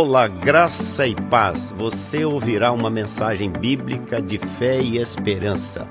Olá, 0.00 0.28
graça 0.28 1.08
e 1.08 1.14
paz. 1.28 1.74
Você 1.76 2.24
ouvirá 2.24 2.70
uma 2.70 2.88
mensagem 2.88 3.50
bíblica 3.50 4.22
de 4.22 4.38
fé 4.56 4.80
e 4.80 4.96
esperança. 4.96 5.90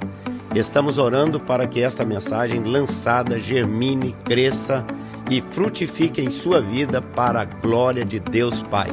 Estamos 0.55 0.97
orando 0.97 1.41
para 1.41 1.67
que 1.67 1.81
esta 1.81 2.05
mensagem 2.05 2.63
lançada 2.63 3.37
germine, 3.37 4.15
cresça 4.23 4.87
e 5.29 5.41
frutifique 5.41 6.21
em 6.21 6.29
sua 6.29 6.61
vida 6.61 7.01
para 7.01 7.41
a 7.41 7.43
glória 7.43 8.05
de 8.05 8.17
Deus 8.17 8.63
Pai. 8.71 8.89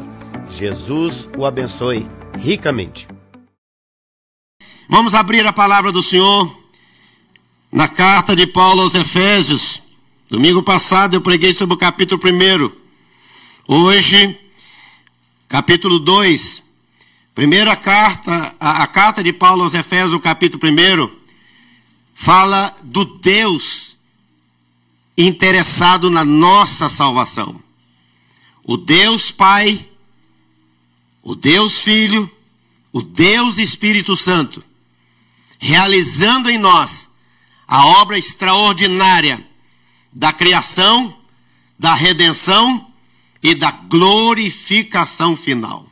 Jesus 0.51 1.29
o 1.39 1.47
abençoe 1.47 2.11
ricamente. 2.37 3.07
Vamos 4.89 5.15
abrir 5.15 5.47
a 5.47 5.53
palavra 5.53 5.93
do 5.93 6.03
Senhor 6.03 6.53
na 7.71 7.87
carta 7.87 8.35
de 8.35 8.49
Paulo 8.49 8.83
aos 8.83 8.97
Efésios. 8.97 9.81
Domingo 10.29 10.61
passado 10.61 11.15
eu 11.15 11.21
preguei 11.21 11.53
sobre 11.53 11.77
o 11.77 11.79
capítulo 11.79 12.21
1. 12.21 12.73
Hoje 13.69 14.44
capítulo 15.55 16.01
2. 16.01 16.65
Primeira 17.33 17.77
carta, 17.77 18.57
a, 18.59 18.83
a, 18.83 18.87
carta 18.89 19.23
de 19.23 19.33
Paulo 19.33 19.63
aos 19.63 19.73
Efésios, 19.73 20.21
capítulo 20.21 20.61
1, 20.69 21.09
fala 22.13 22.77
do 22.83 23.05
Deus 23.05 23.97
interessado 25.17 26.11
na 26.11 26.25
nossa 26.25 26.89
salvação. 26.89 27.63
O 28.65 28.77
Deus 28.77 29.31
Pai, 29.31 29.89
o 31.23 31.37
Deus 31.37 31.83
Filho, 31.83 32.29
o 32.93 33.01
Deus 33.01 33.59
Espírito 33.59 34.17
Santo, 34.17 34.61
realizando 35.61 36.51
em 36.51 36.59
nós 36.59 37.13
a 37.65 37.87
obra 38.01 38.19
extraordinária 38.19 39.47
da 40.13 40.33
criação, 40.33 41.17
da 41.79 41.95
redenção 41.95 42.84
e 43.45 43.55
da 43.55 43.71
glorificação 43.71 45.37
final. 45.37 45.87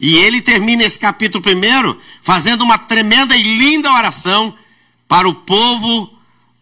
E 0.00 0.16
ele 0.16 0.42
termina 0.42 0.82
esse 0.82 0.98
capítulo 0.98 1.40
primeiro 1.40 1.96
fazendo 2.20 2.62
uma 2.62 2.76
tremenda 2.76 3.36
e 3.36 3.42
linda 3.42 3.92
oração 3.92 4.52
para 5.06 5.28
o 5.28 5.34
povo, 5.34 6.12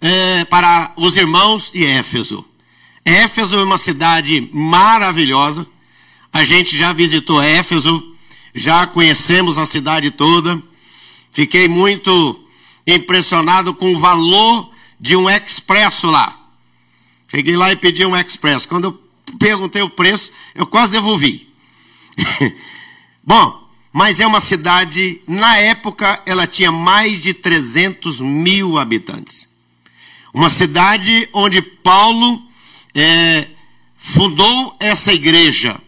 eh, 0.02 0.44
para 0.50 0.92
os 0.97 1.17
irmãos 1.17 1.70
de 1.72 1.83
Éfeso. 1.83 2.44
Éfeso 3.02 3.56
é 3.56 3.64
uma 3.64 3.78
cidade 3.78 4.50
maravilhosa. 4.52 5.67
A 6.30 6.45
gente 6.45 6.77
já 6.77 6.92
visitou 6.92 7.41
Éfeso, 7.41 8.14
já 8.55 8.86
conhecemos 8.86 9.56
a 9.56 9.64
cidade 9.64 10.11
toda. 10.11 10.62
Fiquei 11.33 11.69
muito 11.69 12.45
impressionado 12.86 13.72
com 13.72 13.95
o 13.95 13.98
valor 13.98 14.70
de 15.00 15.17
um 15.17 15.30
expresso 15.30 16.06
lá. 16.08 16.39
Cheguei 17.30 17.56
lá 17.56 17.72
e 17.72 17.77
pedi 17.77 18.05
um 18.05 18.17
expresso. 18.17 18.69
Quando 18.69 18.84
eu 18.84 19.08
perguntei 19.39 19.83
o 19.83 19.91
preço, 19.91 20.33
eu 20.55 20.67
quase 20.67 20.92
devolvi. 20.92 21.48
Bom, 23.22 23.69
mas 23.92 24.20
é 24.20 24.27
uma 24.27 24.41
cidade, 24.41 25.20
na 25.27 25.56
época, 25.56 26.22
ela 26.27 26.47
tinha 26.47 26.70
mais 26.70 27.20
de 27.20 27.33
300 27.34 28.20
mil 28.20 28.78
habitantes. 28.78 29.48
Uma 30.33 30.50
cidade 30.50 31.28
onde 31.33 31.61
Paulo 31.62 32.42
é, 32.95 33.48
fundou 33.97 34.77
essa 34.78 35.12
igreja. 35.12 35.80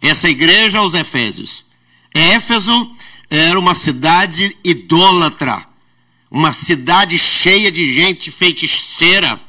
Essa 0.00 0.28
igreja 0.28 0.78
aos 0.78 0.94
Efésios. 0.94 1.64
Éfeso 2.14 2.92
era 3.30 3.58
uma 3.58 3.74
cidade 3.74 4.56
idólatra. 4.64 5.66
Uma 6.30 6.52
cidade 6.52 7.18
cheia 7.18 7.70
de 7.70 7.94
gente 7.94 8.30
feiticeira. 8.30 9.40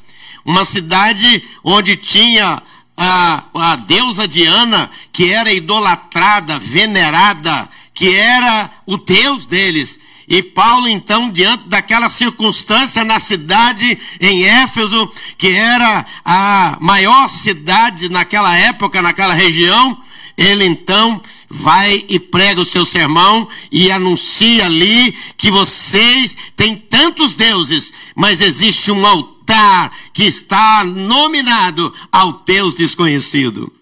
Uma 0.44 0.64
cidade 0.64 1.42
onde 1.62 1.96
tinha 1.96 2.62
a, 3.02 3.44
a 3.54 3.76
deusa 3.76 4.28
Diana, 4.28 4.90
que 5.10 5.32
era 5.32 5.50
idolatrada, 5.50 6.58
venerada, 6.58 7.66
que 7.94 8.14
era 8.14 8.70
o 8.84 8.98
Deus 8.98 9.46
deles. 9.46 9.98
E 10.28 10.42
Paulo, 10.42 10.86
então, 10.86 11.30
diante 11.30 11.66
daquela 11.66 12.10
circunstância 12.10 13.02
na 13.02 13.18
cidade 13.18 13.98
em 14.20 14.44
Éfeso, 14.44 15.10
que 15.38 15.48
era 15.48 16.04
a 16.22 16.76
maior 16.78 17.26
cidade 17.30 18.10
naquela 18.10 18.54
época, 18.54 19.00
naquela 19.00 19.32
região, 19.32 19.96
ele 20.36 20.66
então 20.66 21.20
vai 21.48 22.04
e 22.06 22.20
prega 22.20 22.60
o 22.60 22.66
seu 22.66 22.84
sermão 22.84 23.48
e 23.72 23.90
anuncia 23.90 24.66
ali 24.66 25.12
que 25.38 25.50
vocês 25.50 26.36
têm 26.54 26.76
tantos 26.76 27.34
deuses, 27.34 27.92
mas 28.14 28.42
existe 28.42 28.92
um 28.92 29.04
altar 29.06 29.39
que 30.12 30.24
está 30.24 30.84
nominado 30.84 31.92
ao 32.12 32.42
Deus 32.44 32.74
desconhecido. 32.74 33.72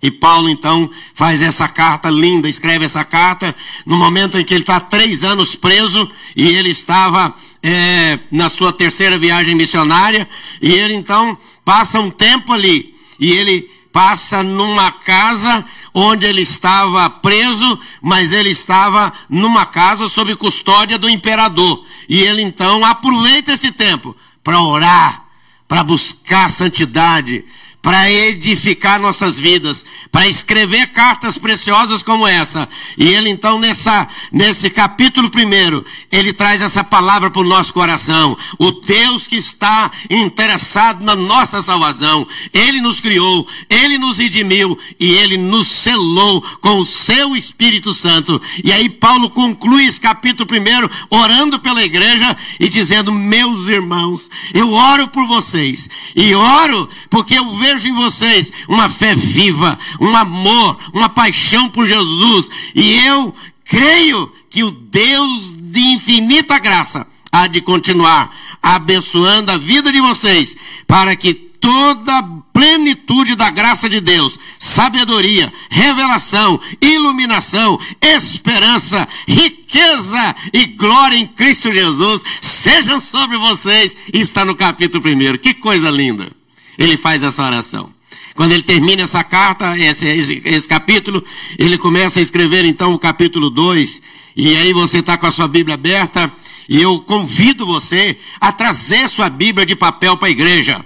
E 0.00 0.10
Paulo 0.12 0.48
então 0.48 0.88
faz 1.12 1.42
essa 1.42 1.66
carta 1.66 2.08
linda, 2.08 2.48
escreve 2.48 2.84
essa 2.84 3.04
carta 3.04 3.54
no 3.84 3.96
momento 3.96 4.38
em 4.38 4.44
que 4.44 4.54
ele 4.54 4.62
está 4.62 4.78
três 4.78 5.24
anos 5.24 5.56
preso 5.56 6.08
e 6.36 6.46
ele 6.46 6.68
estava 6.68 7.34
é, 7.62 8.18
na 8.30 8.48
sua 8.48 8.72
terceira 8.72 9.18
viagem 9.18 9.56
missionária 9.56 10.28
e 10.62 10.72
ele 10.72 10.94
então 10.94 11.36
passa 11.64 11.98
um 11.98 12.10
tempo 12.10 12.52
ali 12.52 12.94
e 13.18 13.32
ele 13.32 13.68
passa 13.92 14.44
numa 14.44 14.92
casa 14.92 15.64
onde 15.92 16.26
ele 16.26 16.42
estava 16.42 17.10
preso, 17.10 17.78
mas 18.00 18.30
ele 18.30 18.50
estava 18.50 19.12
numa 19.28 19.66
casa 19.66 20.08
sob 20.08 20.36
custódia 20.36 20.96
do 20.96 21.10
imperador 21.10 21.84
e 22.08 22.20
ele 22.20 22.42
então 22.42 22.84
aproveita 22.84 23.52
esse 23.52 23.72
tempo 23.72 24.14
para 24.42 24.60
orar, 24.60 25.24
para 25.66 25.82
buscar 25.82 26.50
santidade, 26.50 27.44
para 27.80 28.10
edificar 28.10 29.00
nossas 29.00 29.38
vidas, 29.38 29.84
para 30.10 30.28
escrever 30.28 30.88
cartas 30.88 31.38
preciosas 31.38 32.02
como 32.02 32.26
essa. 32.26 32.68
E 32.96 33.08
ele 33.08 33.30
então 33.30 33.58
nessa 33.58 34.06
nesse 34.32 34.68
capítulo 34.68 35.30
primeiro, 35.30 35.84
ele 36.10 36.32
traz 36.32 36.60
essa 36.60 36.82
palavra 36.82 37.30
para 37.30 37.40
o 37.40 37.46
nosso 37.46 37.72
coração. 37.72 38.36
O 38.58 38.72
Deus 38.72 39.26
que 39.26 39.36
está 39.36 39.90
interessado 40.10 41.04
na 41.04 41.14
nossa 41.14 41.62
salvação, 41.62 42.26
ele 42.52 42.80
nos 42.80 43.00
criou, 43.00 43.46
ele 43.70 43.96
nos 43.96 44.18
redimiu 44.18 44.78
e 44.98 45.12
ele 45.12 45.36
nos 45.36 45.68
selou 45.68 46.42
com 46.60 46.78
o 46.78 46.86
seu 46.86 47.36
Espírito 47.36 47.94
Santo. 47.94 48.40
E 48.62 48.72
aí 48.72 48.90
Paulo 48.90 49.30
conclui 49.30 49.86
esse 49.86 50.00
capítulo 50.00 50.46
primeiro 50.46 50.90
orando 51.08 51.58
pela 51.60 51.84
igreja 51.84 52.36
e 52.58 52.68
dizendo: 52.68 53.12
"Meus 53.12 53.68
irmãos, 53.68 54.28
eu 54.52 54.72
oro 54.72 55.08
por 55.08 55.26
vocês 55.28 55.88
e 56.14 56.34
oro 56.34 56.88
porque 57.08 57.38
eu 57.38 57.56
vejo 57.56 57.67
vejo 57.68 57.88
em 57.88 57.92
vocês 57.92 58.52
uma 58.68 58.88
fé 58.88 59.14
viva, 59.14 59.78
um 60.00 60.16
amor, 60.16 60.78
uma 60.92 61.08
paixão 61.08 61.68
por 61.68 61.86
Jesus. 61.86 62.48
E 62.74 62.94
eu 62.94 63.34
creio 63.64 64.32
que 64.48 64.64
o 64.64 64.70
Deus 64.70 65.54
de 65.56 65.80
infinita 65.80 66.58
graça 66.58 67.06
há 67.30 67.46
de 67.46 67.60
continuar 67.60 68.34
abençoando 68.62 69.52
a 69.52 69.58
vida 69.58 69.92
de 69.92 70.00
vocês, 70.00 70.56
para 70.86 71.14
que 71.14 71.34
toda 71.34 72.22
plenitude 72.52 73.34
da 73.34 73.50
graça 73.50 73.88
de 73.88 74.00
Deus, 74.00 74.38
sabedoria, 74.58 75.52
revelação, 75.68 76.58
iluminação, 76.80 77.78
esperança, 78.00 79.06
riqueza 79.26 80.34
e 80.52 80.66
glória 80.66 81.16
em 81.16 81.26
Cristo 81.26 81.70
Jesus 81.70 82.22
sejam 82.40 83.00
sobre 83.00 83.36
vocês. 83.36 83.96
Está 84.12 84.44
no 84.44 84.56
capítulo 84.56 85.04
1. 85.06 85.38
Que 85.38 85.54
coisa 85.54 85.90
linda! 85.90 86.37
Ele 86.78 86.96
faz 86.96 87.22
essa 87.24 87.44
oração. 87.44 87.92
Quando 88.34 88.52
ele 88.52 88.62
termina 88.62 89.02
essa 89.02 89.24
carta, 89.24 89.76
esse, 89.76 90.06
esse, 90.06 90.42
esse 90.44 90.68
capítulo, 90.68 91.24
ele 91.58 91.76
começa 91.76 92.20
a 92.20 92.22
escrever 92.22 92.64
então 92.64 92.94
o 92.94 92.98
capítulo 92.98 93.50
2. 93.50 94.00
E 94.36 94.56
aí 94.56 94.72
você 94.72 95.00
está 95.00 95.18
com 95.18 95.26
a 95.26 95.32
sua 95.32 95.48
Bíblia 95.48 95.74
aberta, 95.74 96.32
e 96.68 96.80
eu 96.80 97.00
convido 97.00 97.66
você 97.66 98.16
a 98.40 98.52
trazer 98.52 99.08
sua 99.08 99.28
Bíblia 99.28 99.66
de 99.66 99.74
papel 99.74 100.16
para 100.16 100.28
a 100.28 100.30
igreja. 100.30 100.84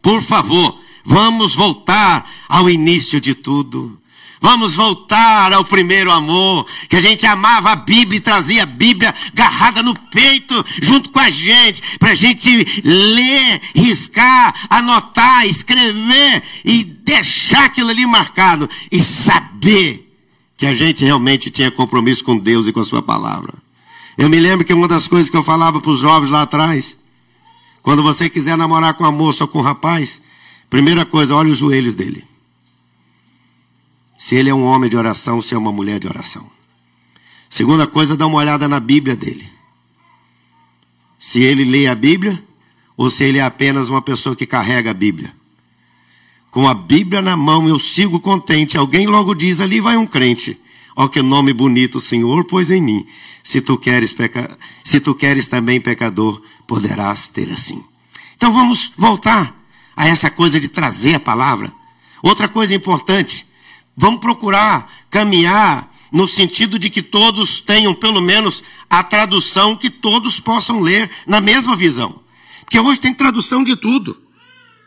Por 0.00 0.22
favor, 0.22 0.78
vamos 1.04 1.56
voltar 1.56 2.30
ao 2.48 2.70
início 2.70 3.20
de 3.20 3.34
tudo. 3.34 4.00
Vamos 4.40 4.76
voltar 4.76 5.52
ao 5.52 5.64
primeiro 5.64 6.12
amor, 6.12 6.64
que 6.88 6.96
a 6.96 7.00
gente 7.00 7.26
amava 7.26 7.72
a 7.72 7.76
Bíblia 7.76 8.18
e 8.18 8.20
trazia 8.20 8.62
a 8.62 8.66
Bíblia 8.66 9.12
agarrada 9.32 9.82
no 9.82 9.98
peito, 9.98 10.64
junto 10.80 11.10
com 11.10 11.18
a 11.18 11.28
gente, 11.28 11.82
para 11.98 12.10
a 12.10 12.14
gente 12.14 12.50
ler, 12.84 13.60
riscar, 13.74 14.54
anotar, 14.70 15.44
escrever 15.46 16.42
e 16.64 16.84
deixar 16.84 17.64
aquilo 17.64 17.90
ali 17.90 18.06
marcado 18.06 18.70
e 18.92 19.00
saber 19.00 20.08
que 20.56 20.66
a 20.66 20.74
gente 20.74 21.04
realmente 21.04 21.50
tinha 21.50 21.70
compromisso 21.70 22.24
com 22.24 22.38
Deus 22.38 22.68
e 22.68 22.72
com 22.72 22.80
a 22.80 22.84
Sua 22.84 23.02
palavra. 23.02 23.52
Eu 24.16 24.28
me 24.28 24.38
lembro 24.38 24.64
que 24.64 24.72
uma 24.72 24.88
das 24.88 25.08
coisas 25.08 25.30
que 25.30 25.36
eu 25.36 25.44
falava 25.44 25.80
para 25.80 25.90
os 25.90 26.00
jovens 26.00 26.30
lá 26.30 26.42
atrás, 26.42 26.98
quando 27.82 28.02
você 28.04 28.30
quiser 28.30 28.56
namorar 28.56 28.94
com 28.94 29.04
a 29.04 29.12
moça 29.12 29.44
ou 29.44 29.48
com 29.48 29.58
o 29.58 29.62
rapaz, 29.62 30.22
primeira 30.70 31.04
coisa, 31.04 31.34
olha 31.34 31.50
os 31.50 31.58
joelhos 31.58 31.96
dele 31.96 32.24
se 34.18 34.34
ele 34.34 34.50
é 34.50 34.54
um 34.54 34.64
homem 34.64 34.90
de 34.90 34.96
oração, 34.96 35.40
se 35.40 35.54
é 35.54 35.58
uma 35.58 35.72
mulher 35.72 36.00
de 36.00 36.08
oração. 36.08 36.50
Segunda 37.48 37.86
coisa, 37.86 38.16
dá 38.16 38.26
uma 38.26 38.38
olhada 38.38 38.68
na 38.68 38.80
Bíblia 38.80 39.14
dele. 39.14 39.48
Se 41.18 41.40
ele 41.40 41.64
lê 41.64 41.86
a 41.86 41.94
Bíblia 41.94 42.42
ou 42.96 43.08
se 43.08 43.22
ele 43.22 43.38
é 43.38 43.42
apenas 43.42 43.88
uma 43.88 44.02
pessoa 44.02 44.34
que 44.34 44.44
carrega 44.44 44.90
a 44.90 44.94
Bíblia. 44.94 45.32
com 46.50 46.66
a 46.66 46.74
Bíblia 46.74 47.22
na 47.22 47.36
mão, 47.36 47.68
eu 47.68 47.78
sigo 47.78 48.18
contente. 48.18 48.76
Alguém 48.76 49.06
logo 49.06 49.34
diz: 49.34 49.60
ali 49.60 49.80
vai 49.80 49.96
um 49.96 50.06
crente. 50.06 50.60
Ó, 50.96 51.06
que 51.06 51.22
nome 51.22 51.52
bonito 51.52 52.00
Senhor 52.00 52.44
pôs 52.44 52.70
em 52.72 52.82
mim. 52.82 53.06
Se 53.44 53.60
tu 53.60 53.78
queres, 53.78 54.12
peca... 54.12 54.58
Se 54.82 54.98
tu 54.98 55.14
queres 55.14 55.46
também 55.46 55.80
pecador, 55.80 56.42
poderás 56.66 57.28
ter 57.28 57.50
assim. 57.52 57.84
Então 58.36 58.52
vamos 58.52 58.92
voltar 58.96 59.54
a 59.96 60.08
essa 60.08 60.30
coisa 60.30 60.58
de 60.58 60.68
trazer 60.68 61.14
a 61.14 61.20
palavra. 61.20 61.72
Outra 62.20 62.48
coisa 62.48 62.74
importante, 62.74 63.46
vamos 63.98 64.20
procurar 64.20 64.90
caminhar 65.10 65.90
no 66.12 66.26
sentido 66.26 66.78
de 66.78 66.88
que 66.88 67.02
todos 67.02 67.60
tenham 67.60 67.92
pelo 67.92 68.22
menos 68.22 68.62
a 68.88 69.02
tradução 69.02 69.76
que 69.76 69.90
todos 69.90 70.40
possam 70.40 70.80
ler 70.80 71.10
na 71.26 71.40
mesma 71.40 71.76
visão. 71.76 72.20
Porque 72.60 72.78
hoje 72.78 73.00
tem 73.00 73.12
tradução 73.12 73.62
de 73.64 73.76
tudo. 73.76 74.16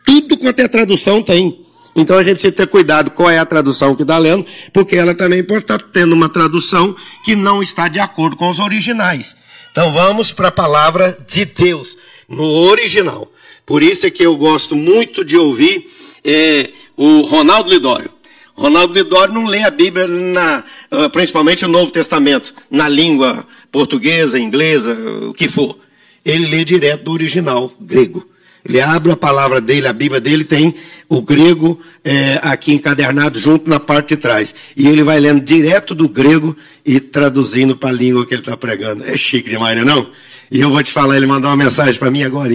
Tudo 0.04 0.36
quanto 0.36 0.60
é 0.60 0.66
tradução 0.66 1.22
tem. 1.22 1.60
Então 1.94 2.16
a 2.16 2.22
gente 2.22 2.34
precisa 2.34 2.52
ter 2.52 2.66
cuidado 2.66 3.10
qual 3.10 3.28
é 3.28 3.38
a 3.38 3.46
tradução 3.46 3.94
que 3.94 4.02
está 4.02 4.16
lendo, 4.16 4.46
porque 4.72 4.96
ela 4.96 5.14
também 5.14 5.44
pode 5.44 5.62
estar 5.62 5.78
tendo 5.78 6.14
uma 6.14 6.28
tradução 6.28 6.96
que 7.24 7.36
não 7.36 7.62
está 7.62 7.86
de 7.86 8.00
acordo 8.00 8.34
com 8.34 8.48
os 8.48 8.58
originais. 8.58 9.36
Então 9.70 9.92
vamos 9.92 10.32
para 10.32 10.48
a 10.48 10.52
palavra 10.52 11.16
de 11.28 11.44
Deus, 11.44 11.96
no 12.28 12.44
original. 12.44 13.30
Por 13.66 13.82
isso 13.82 14.06
é 14.06 14.10
que 14.10 14.24
eu 14.24 14.36
gosto 14.36 14.74
muito 14.74 15.24
de 15.24 15.36
ouvir 15.36 15.86
é, 16.24 16.70
o 16.96 17.22
Ronaldo 17.22 17.70
Lidório. 17.70 18.10
Ronaldo 18.54 18.94
Lidório 18.94 19.34
não 19.34 19.46
lê 19.46 19.62
a 19.62 19.70
Bíblia, 19.70 20.06
na, 20.06 20.64
ah, 20.90 21.08
principalmente 21.08 21.64
o 21.64 21.68
Novo 21.68 21.90
Testamento, 21.90 22.54
na 22.70 22.88
língua 22.88 23.46
portuguesa, 23.70 24.38
inglesa, 24.38 24.94
o 25.28 25.32
que 25.32 25.48
for. 25.48 25.78
Ele 26.24 26.46
lê 26.46 26.64
direto 26.64 27.04
do 27.04 27.12
original 27.12 27.72
grego. 27.80 28.28
Ele 28.64 28.80
abre 28.80 29.10
a 29.10 29.16
palavra 29.16 29.60
dele, 29.60 29.88
a 29.88 29.92
Bíblia 29.92 30.20
dele 30.20 30.44
tem 30.44 30.72
o 31.08 31.20
grego 31.20 31.80
é, 32.04 32.38
aqui 32.42 32.72
encadernado 32.72 33.36
junto 33.38 33.68
na 33.68 33.80
parte 33.80 34.10
de 34.10 34.16
trás. 34.18 34.54
E 34.76 34.86
ele 34.86 35.02
vai 35.02 35.18
lendo 35.18 35.40
direto 35.40 35.94
do 35.94 36.08
grego 36.08 36.56
e 36.86 37.00
traduzindo 37.00 37.76
para 37.76 37.88
a 37.90 37.92
língua 37.92 38.24
que 38.24 38.34
ele 38.34 38.42
está 38.42 38.56
pregando. 38.56 39.04
É 39.04 39.16
chique 39.16 39.50
demais, 39.50 39.74
não 39.76 39.82
é 39.82 39.84
não? 39.84 40.10
E 40.48 40.60
eu 40.60 40.70
vou 40.70 40.82
te 40.82 40.92
falar, 40.92 41.16
ele 41.16 41.26
mandou 41.26 41.50
uma 41.50 41.56
mensagem 41.56 41.98
para 41.98 42.10
mim 42.10 42.22
agora. 42.22 42.52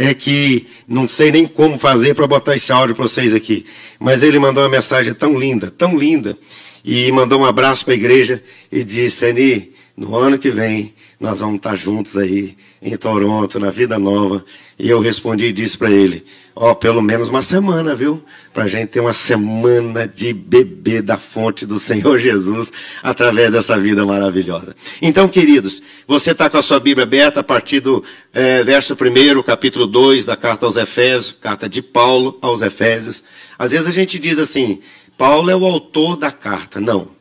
É 0.00 0.14
que 0.14 0.64
não 0.86 1.08
sei 1.08 1.32
nem 1.32 1.44
como 1.44 1.76
fazer 1.76 2.14
para 2.14 2.24
botar 2.24 2.54
esse 2.54 2.70
áudio 2.70 2.94
para 2.94 3.02
vocês 3.02 3.34
aqui. 3.34 3.66
Mas 3.98 4.22
ele 4.22 4.38
mandou 4.38 4.62
uma 4.62 4.68
mensagem 4.68 5.12
tão 5.12 5.36
linda, 5.36 5.72
tão 5.76 5.98
linda. 5.98 6.38
E 6.84 7.10
mandou 7.10 7.40
um 7.40 7.44
abraço 7.44 7.84
para 7.84 7.94
a 7.94 7.96
igreja 7.96 8.40
e 8.70 8.84
disse, 8.84 9.26
Ani, 9.26 9.72
no 9.98 10.14
ano 10.14 10.38
que 10.38 10.48
vem 10.48 10.94
nós 11.18 11.40
vamos 11.40 11.56
estar 11.56 11.74
juntos 11.74 12.16
aí 12.16 12.56
em 12.80 12.96
Toronto, 12.96 13.58
na 13.58 13.72
Vida 13.72 13.98
Nova. 13.98 14.44
E 14.78 14.88
eu 14.88 15.00
respondi 15.00 15.46
e 15.46 15.52
disse 15.52 15.76
para 15.76 15.90
ele: 15.90 16.24
Ó, 16.54 16.70
oh, 16.70 16.76
pelo 16.76 17.02
menos 17.02 17.28
uma 17.28 17.42
semana, 17.42 17.96
viu? 17.96 18.22
Para 18.54 18.64
a 18.64 18.68
gente 18.68 18.90
ter 18.90 19.00
uma 19.00 19.12
semana 19.12 20.06
de 20.06 20.32
beber 20.32 21.02
da 21.02 21.18
fonte 21.18 21.66
do 21.66 21.80
Senhor 21.80 22.16
Jesus 22.20 22.72
através 23.02 23.50
dessa 23.50 23.76
vida 23.80 24.06
maravilhosa. 24.06 24.76
Então, 25.02 25.28
queridos, 25.28 25.82
você 26.06 26.30
está 26.30 26.48
com 26.48 26.58
a 26.58 26.62
sua 26.62 26.78
Bíblia 26.78 27.02
aberta 27.02 27.40
a 27.40 27.44
partir 27.44 27.80
do 27.80 28.04
é, 28.32 28.62
verso 28.62 28.94
1, 28.94 29.42
capítulo 29.42 29.88
2 29.88 30.24
da 30.24 30.36
carta 30.36 30.64
aos 30.64 30.76
Efésios, 30.76 31.32
carta 31.32 31.68
de 31.68 31.82
Paulo 31.82 32.38
aos 32.40 32.62
Efésios. 32.62 33.24
Às 33.58 33.72
vezes 33.72 33.88
a 33.88 33.92
gente 33.92 34.20
diz 34.20 34.38
assim: 34.38 34.78
Paulo 35.16 35.50
é 35.50 35.56
o 35.56 35.66
autor 35.66 36.16
da 36.16 36.30
carta. 36.30 36.80
Não. 36.80 37.17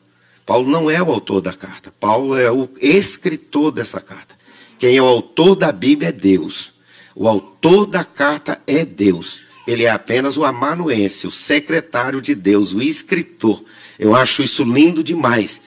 Paulo 0.47 0.71
não 0.71 0.89
é 0.89 1.03
o 1.03 1.11
autor 1.11 1.41
da 1.41 1.51
carta. 1.51 1.93
Paulo 1.99 2.37
é 2.37 2.49
o 2.49 2.69
escritor 2.79 3.69
dessa 3.69 3.99
carta. 3.99 4.33
Quem 4.79 4.95
é 4.95 5.01
o 5.01 5.05
autor 5.05 5.57
da 5.57 5.73
Bíblia 5.73 6.07
é 6.07 6.11
Deus. 6.13 6.73
O 7.13 7.27
autor 7.27 7.85
da 7.85 8.05
carta 8.05 8.61
é 8.65 8.85
Deus. 8.85 9.41
Ele 9.67 9.83
é 9.83 9.89
apenas 9.89 10.37
o 10.37 10.45
amanuense, 10.45 11.27
o 11.27 11.31
secretário 11.31 12.21
de 12.21 12.33
Deus, 12.33 12.71
o 12.71 12.81
escritor. 12.81 13.61
Eu 13.99 14.15
acho 14.15 14.41
isso 14.41 14.63
lindo 14.63 15.03
demais. 15.03 15.61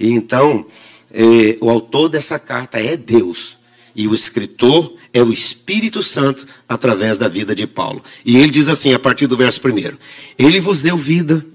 E 0.00 0.10
então, 0.10 0.66
eh, 1.12 1.56
o 1.60 1.70
autor 1.70 2.08
dessa 2.08 2.36
carta 2.36 2.80
é 2.80 2.96
Deus. 2.96 3.56
E 3.94 4.08
o 4.08 4.14
escritor 4.14 4.96
é 5.12 5.22
o 5.22 5.30
Espírito 5.30 6.02
Santo 6.02 6.44
através 6.68 7.16
da 7.16 7.28
vida 7.28 7.54
de 7.54 7.68
Paulo. 7.68 8.02
E 8.24 8.36
ele 8.36 8.50
diz 8.50 8.68
assim, 8.68 8.92
a 8.92 8.98
partir 8.98 9.28
do 9.28 9.36
verso 9.36 9.60
primeiro: 9.60 9.96
Ele 10.36 10.58
vos 10.58 10.82
deu 10.82 10.96
vida, 10.96 11.46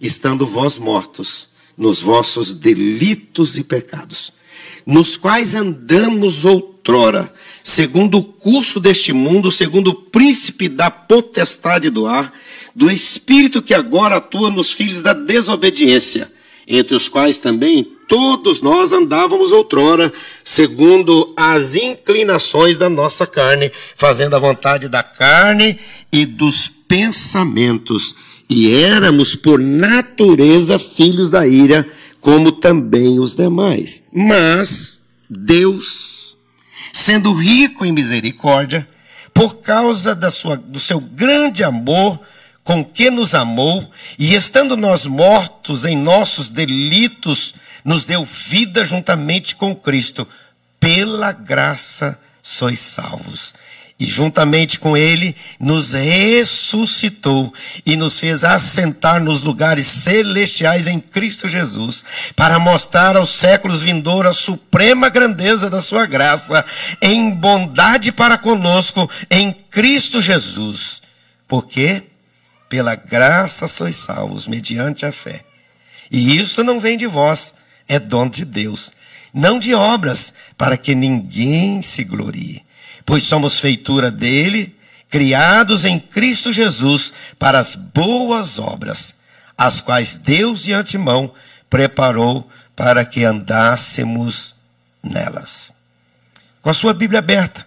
estando 0.00 0.46
vós 0.46 0.78
mortos 0.78 1.49
nos 1.80 2.00
vossos 2.00 2.54
delitos 2.54 3.58
e 3.58 3.64
pecados 3.64 4.38
nos 4.86 5.16
quais 5.16 5.54
andamos 5.54 6.44
outrora, 6.44 7.32
segundo 7.62 8.18
o 8.18 8.24
curso 8.24 8.80
deste 8.80 9.12
mundo, 9.12 9.50
segundo 9.50 9.88
o 9.88 9.94
príncipe 9.94 10.68
da 10.68 10.90
potestade 10.90 11.90
do 11.90 12.06
ar, 12.06 12.32
do 12.74 12.90
espírito 12.90 13.62
que 13.62 13.74
agora 13.74 14.16
atua 14.16 14.50
nos 14.50 14.72
filhos 14.72 15.02
da 15.02 15.12
desobediência, 15.12 16.30
entre 16.66 16.94
os 16.94 17.08
quais 17.08 17.38
também 17.38 17.84
todos 18.08 18.60
nós 18.60 18.92
andávamos 18.92 19.52
outrora, 19.52 20.12
segundo 20.42 21.32
as 21.36 21.76
inclinações 21.76 22.76
da 22.76 22.88
nossa 22.88 23.26
carne, 23.26 23.70
fazendo 23.94 24.34
a 24.34 24.38
vontade 24.38 24.88
da 24.88 25.02
carne 25.02 25.78
e 26.12 26.24
dos 26.26 26.68
pensamentos, 26.88 28.16
e 28.50 28.74
éramos 28.74 29.36
por 29.36 29.60
natureza 29.60 30.76
filhos 30.76 31.30
da 31.30 31.46
ira, 31.46 31.88
como 32.20 32.50
também 32.50 33.20
os 33.20 33.36
demais. 33.36 34.08
Mas 34.12 35.02
Deus, 35.30 36.36
sendo 36.92 37.32
rico 37.32 37.86
em 37.86 37.92
misericórdia, 37.92 38.88
por 39.32 39.60
causa 39.60 40.16
da 40.16 40.28
sua, 40.28 40.56
do 40.56 40.80
seu 40.80 40.98
grande 41.00 41.62
amor 41.62 42.18
com 42.64 42.84
que 42.84 43.08
nos 43.08 43.36
amou, 43.36 43.88
e 44.18 44.34
estando 44.34 44.76
nós 44.76 45.06
mortos 45.06 45.84
em 45.84 45.96
nossos 45.96 46.50
delitos, 46.50 47.54
nos 47.84 48.04
deu 48.04 48.24
vida 48.24 48.84
juntamente 48.84 49.54
com 49.54 49.74
Cristo. 49.74 50.26
Pela 50.78 51.30
graça 51.30 52.20
sois 52.42 52.80
salvos 52.80 53.54
e 54.00 54.06
juntamente 54.06 54.78
com 54.78 54.96
ele 54.96 55.36
nos 55.60 55.92
ressuscitou 55.92 57.52
e 57.84 57.96
nos 57.96 58.18
fez 58.18 58.42
assentar 58.44 59.22
nos 59.22 59.42
lugares 59.42 59.86
celestiais 59.86 60.88
em 60.88 60.98
Cristo 60.98 61.46
Jesus, 61.46 62.02
para 62.34 62.58
mostrar 62.58 63.14
aos 63.14 63.28
séculos 63.28 63.82
vindouros 63.82 64.30
a 64.30 64.32
suprema 64.32 65.10
grandeza 65.10 65.68
da 65.68 65.82
sua 65.82 66.06
graça, 66.06 66.64
em 67.02 67.30
bondade 67.30 68.10
para 68.10 68.38
conosco 68.38 69.08
em 69.30 69.52
Cristo 69.52 70.22
Jesus. 70.22 71.02
Porque 71.46 72.02
pela 72.70 72.94
graça 72.94 73.68
sois 73.68 73.96
salvos 73.96 74.46
mediante 74.46 75.04
a 75.04 75.12
fé. 75.12 75.44
E 76.10 76.38
isso 76.38 76.64
não 76.64 76.80
vem 76.80 76.96
de 76.96 77.06
vós, 77.06 77.56
é 77.86 77.98
dom 77.98 78.26
de 78.28 78.46
Deus, 78.46 78.92
não 79.34 79.58
de 79.58 79.74
obras, 79.74 80.32
para 80.56 80.76
que 80.78 80.94
ninguém 80.94 81.82
se 81.82 82.02
glorie 82.02 82.64
pois 83.10 83.24
somos 83.24 83.58
feitura 83.58 84.08
dele, 84.08 84.72
criados 85.08 85.84
em 85.84 85.98
Cristo 85.98 86.52
Jesus 86.52 87.12
para 87.40 87.58
as 87.58 87.74
boas 87.74 88.56
obras, 88.56 89.16
as 89.58 89.80
quais 89.80 90.14
Deus 90.14 90.62
de 90.62 90.72
antemão 90.72 91.34
preparou 91.68 92.48
para 92.76 93.04
que 93.04 93.24
andássemos 93.24 94.54
nelas. 95.02 95.72
Com 96.62 96.70
a 96.70 96.72
sua 96.72 96.94
Bíblia 96.94 97.18
aberta, 97.18 97.66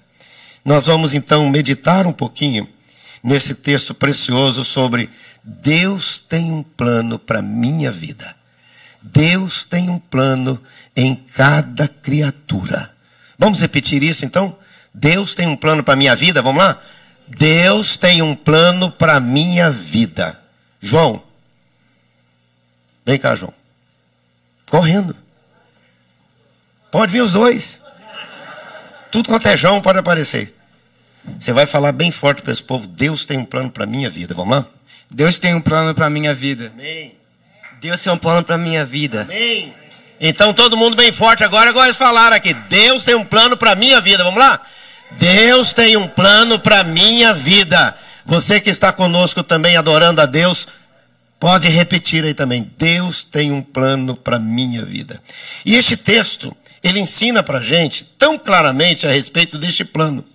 nós 0.63 0.85
vamos 0.85 1.13
então 1.13 1.50
meditar 1.50 2.07
um 2.07 2.13
pouquinho 2.13 2.65
nesse 3.21 3.53
texto 3.53 3.93
precioso 3.93 4.63
sobre 4.63 5.09
Deus 5.43 6.19
tem 6.19 6.53
um 6.53 6.63
plano 6.63 7.19
para 7.19 7.41
minha 7.41 7.91
vida. 7.91 8.33
Deus 9.01 9.65
tem 9.65 9.89
um 9.89 10.00
plano 10.00 10.57
em 10.95 11.15
cada 11.15 11.85
criatura. 11.85 12.93
Vamos 13.38 13.59
repetir 13.59 14.03
isso 14.03 14.23
então? 14.23 14.57
Deus 14.93 15.33
tem 15.33 15.47
um 15.47 15.55
plano 15.55 15.83
para 15.83 15.93
a 15.93 15.97
minha 15.97 16.15
vida, 16.15 16.41
vamos 16.41 16.63
lá? 16.63 16.79
Deus 17.27 17.97
tem 17.97 18.21
um 18.21 18.35
plano 18.35 18.91
para 18.91 19.15
a 19.15 19.19
minha 19.19 19.71
vida. 19.71 20.39
João, 20.81 21.23
vem 23.05 23.17
cá, 23.17 23.33
João. 23.33 23.53
Correndo. 24.69 25.15
Pode 26.91 27.12
vir 27.12 27.21
os 27.21 27.33
dois. 27.33 27.81
Tudo 29.12 29.29
quanto 29.29 29.47
é 29.47 29.57
João 29.57 29.81
pode 29.81 30.00
aparecer. 30.00 30.53
Você 31.39 31.53
vai 31.53 31.65
falar 31.65 31.91
bem 31.91 32.12
forte 32.12 32.41
para 32.41 32.51
esse 32.51 32.63
povo: 32.63 32.88
Deus 32.88 33.25
tem 33.25 33.38
um 33.38 33.45
plano 33.45 33.71
para 33.71 33.85
a 33.85 33.88
minha 33.88 34.09
vida. 34.09 34.33
Vamos 34.33 34.57
lá? 34.57 34.67
Deus 35.09 35.38
tem 35.38 35.53
um 35.53 35.62
plano 35.62 35.93
para 35.95 36.07
a 36.07 36.09
minha 36.09 36.33
vida. 36.33 36.71
Amém. 36.73 37.15
Deus 37.79 38.01
tem 38.01 38.12
um 38.12 38.17
plano 38.17 38.43
para 38.43 38.55
a 38.55 38.57
minha 38.57 38.85
vida. 38.85 39.21
Amém. 39.21 39.73
Então 40.19 40.53
todo 40.53 40.77
mundo 40.77 40.95
bem 40.95 41.12
forte 41.12 41.43
agora, 41.43 41.69
agora 41.69 41.88
eles 41.88 41.97
falaram 41.97 42.35
aqui: 42.35 42.53
Deus 42.53 43.03
tem 43.03 43.15
um 43.15 43.25
plano 43.25 43.55
para 43.57 43.71
a 43.71 43.75
minha 43.75 44.01
vida. 44.01 44.23
Vamos 44.23 44.39
lá? 44.39 44.62
Deus 45.17 45.74
tem 45.74 45.98
um 45.98 46.08
plano 46.08 46.60
para 46.60 46.84
minha 46.84 47.34
vida. 47.34 47.96
Você 48.25 48.60
que 48.60 48.70
está 48.70 48.91
conosco 48.91 49.43
também 49.43 49.77
adorando 49.77 50.22
a 50.22 50.25
Deus, 50.25 50.67
pode 51.39 51.67
repetir 51.67 52.24
aí 52.24 52.34
também. 52.34 52.72
Deus 52.77 53.24
tem 53.24 53.51
um 53.51 53.62
plano 53.62 54.15
para 54.15 54.39
minha 54.39 54.84
vida. 54.86 55.22
E 55.65 55.75
este 55.75 55.98
texto, 55.98 56.55
ele 56.84 57.00
ensina 57.00 57.43
para 57.43 57.62
gente 57.62 58.03
tão 58.03 58.38
claramente 58.38 59.05
a 59.05 59.12
respeito 59.12 59.58
deste 59.58 59.84
plano. 59.84 60.25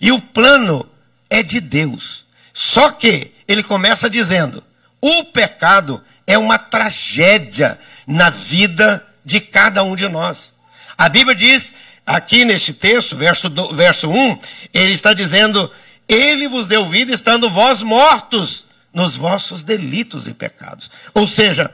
E 0.00 0.12
o 0.12 0.20
plano 0.20 0.88
é 1.28 1.42
de 1.42 1.60
Deus. 1.60 2.24
Só 2.52 2.90
que 2.90 3.32
ele 3.46 3.62
começa 3.62 4.08
dizendo: 4.08 4.62
o 5.00 5.24
pecado 5.24 6.02
é 6.26 6.36
uma 6.36 6.58
tragédia 6.58 7.78
na 8.06 8.30
vida 8.30 9.04
de 9.24 9.40
cada 9.40 9.82
um 9.82 9.94
de 9.94 10.08
nós. 10.08 10.56
A 10.96 11.08
Bíblia 11.08 11.34
diz, 11.34 11.74
aqui 12.08 12.42
neste 12.46 12.72
texto, 12.72 13.14
verso, 13.14 13.50
do, 13.50 13.74
verso 13.74 14.08
1, 14.08 14.38
ele 14.72 14.92
está 14.92 15.12
dizendo: 15.12 15.70
Ele 16.08 16.48
vos 16.48 16.66
deu 16.66 16.86
vida 16.86 17.12
estando 17.12 17.50
vós 17.50 17.82
mortos 17.82 18.64
nos 18.92 19.14
vossos 19.14 19.62
delitos 19.62 20.26
e 20.26 20.32
pecados. 20.32 20.90
Ou 21.12 21.26
seja, 21.26 21.70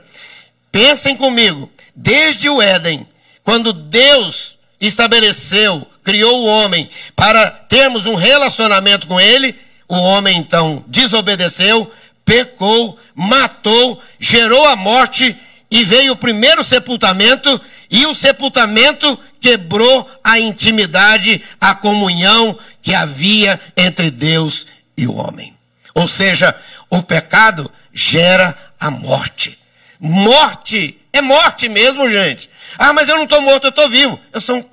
pensem 0.71 1.15
comigo, 1.15 1.71
desde 1.95 2.49
o 2.49 2.61
Éden, 2.61 3.07
quando 3.43 3.71
Deus 3.71 4.59
estabeleceu, 4.79 5.87
criou 6.03 6.43
o 6.43 6.45
homem 6.45 6.89
para 7.15 7.49
termos 7.49 8.05
um 8.05 8.15
relacionamento 8.15 9.07
com 9.07 9.19
ele, 9.19 9.55
o 9.87 9.95
homem 9.95 10.37
então 10.37 10.83
desobedeceu, 10.87 11.89
pecou, 12.25 12.99
matou, 13.15 14.01
gerou 14.19 14.67
a 14.67 14.75
morte 14.75 15.35
e 15.71 15.83
veio 15.83 16.13
o 16.13 16.17
primeiro 16.17 16.63
sepultamento, 16.63 17.59
e 17.89 18.05
o 18.05 18.13
sepultamento 18.13 19.17
quebrou 19.45 20.09
a 20.23 20.39
intimidade, 20.39 21.39
a 21.61 21.75
comunhão 21.75 22.57
que 22.81 22.95
havia 22.95 23.61
entre 23.77 24.09
Deus 24.09 24.65
e 24.97 25.05
o 25.05 25.13
homem. 25.13 25.55
Ou 25.93 26.07
seja, 26.07 26.55
o 26.89 27.03
pecado 27.03 27.69
gera 27.93 28.57
a 28.79 28.89
morte. 28.89 29.59
Morte 29.99 30.99
é 31.13 31.21
morte 31.21 31.69
mesmo, 31.69 32.09
gente. 32.09 32.49
Ah, 32.75 32.91
mas 32.91 33.07
eu 33.07 33.17
não 33.17 33.25
estou 33.25 33.39
morto, 33.39 33.65
eu 33.65 33.69
estou 33.69 33.87
vivo. 33.87 34.19
Eu 34.33 34.41
sou 34.41 34.67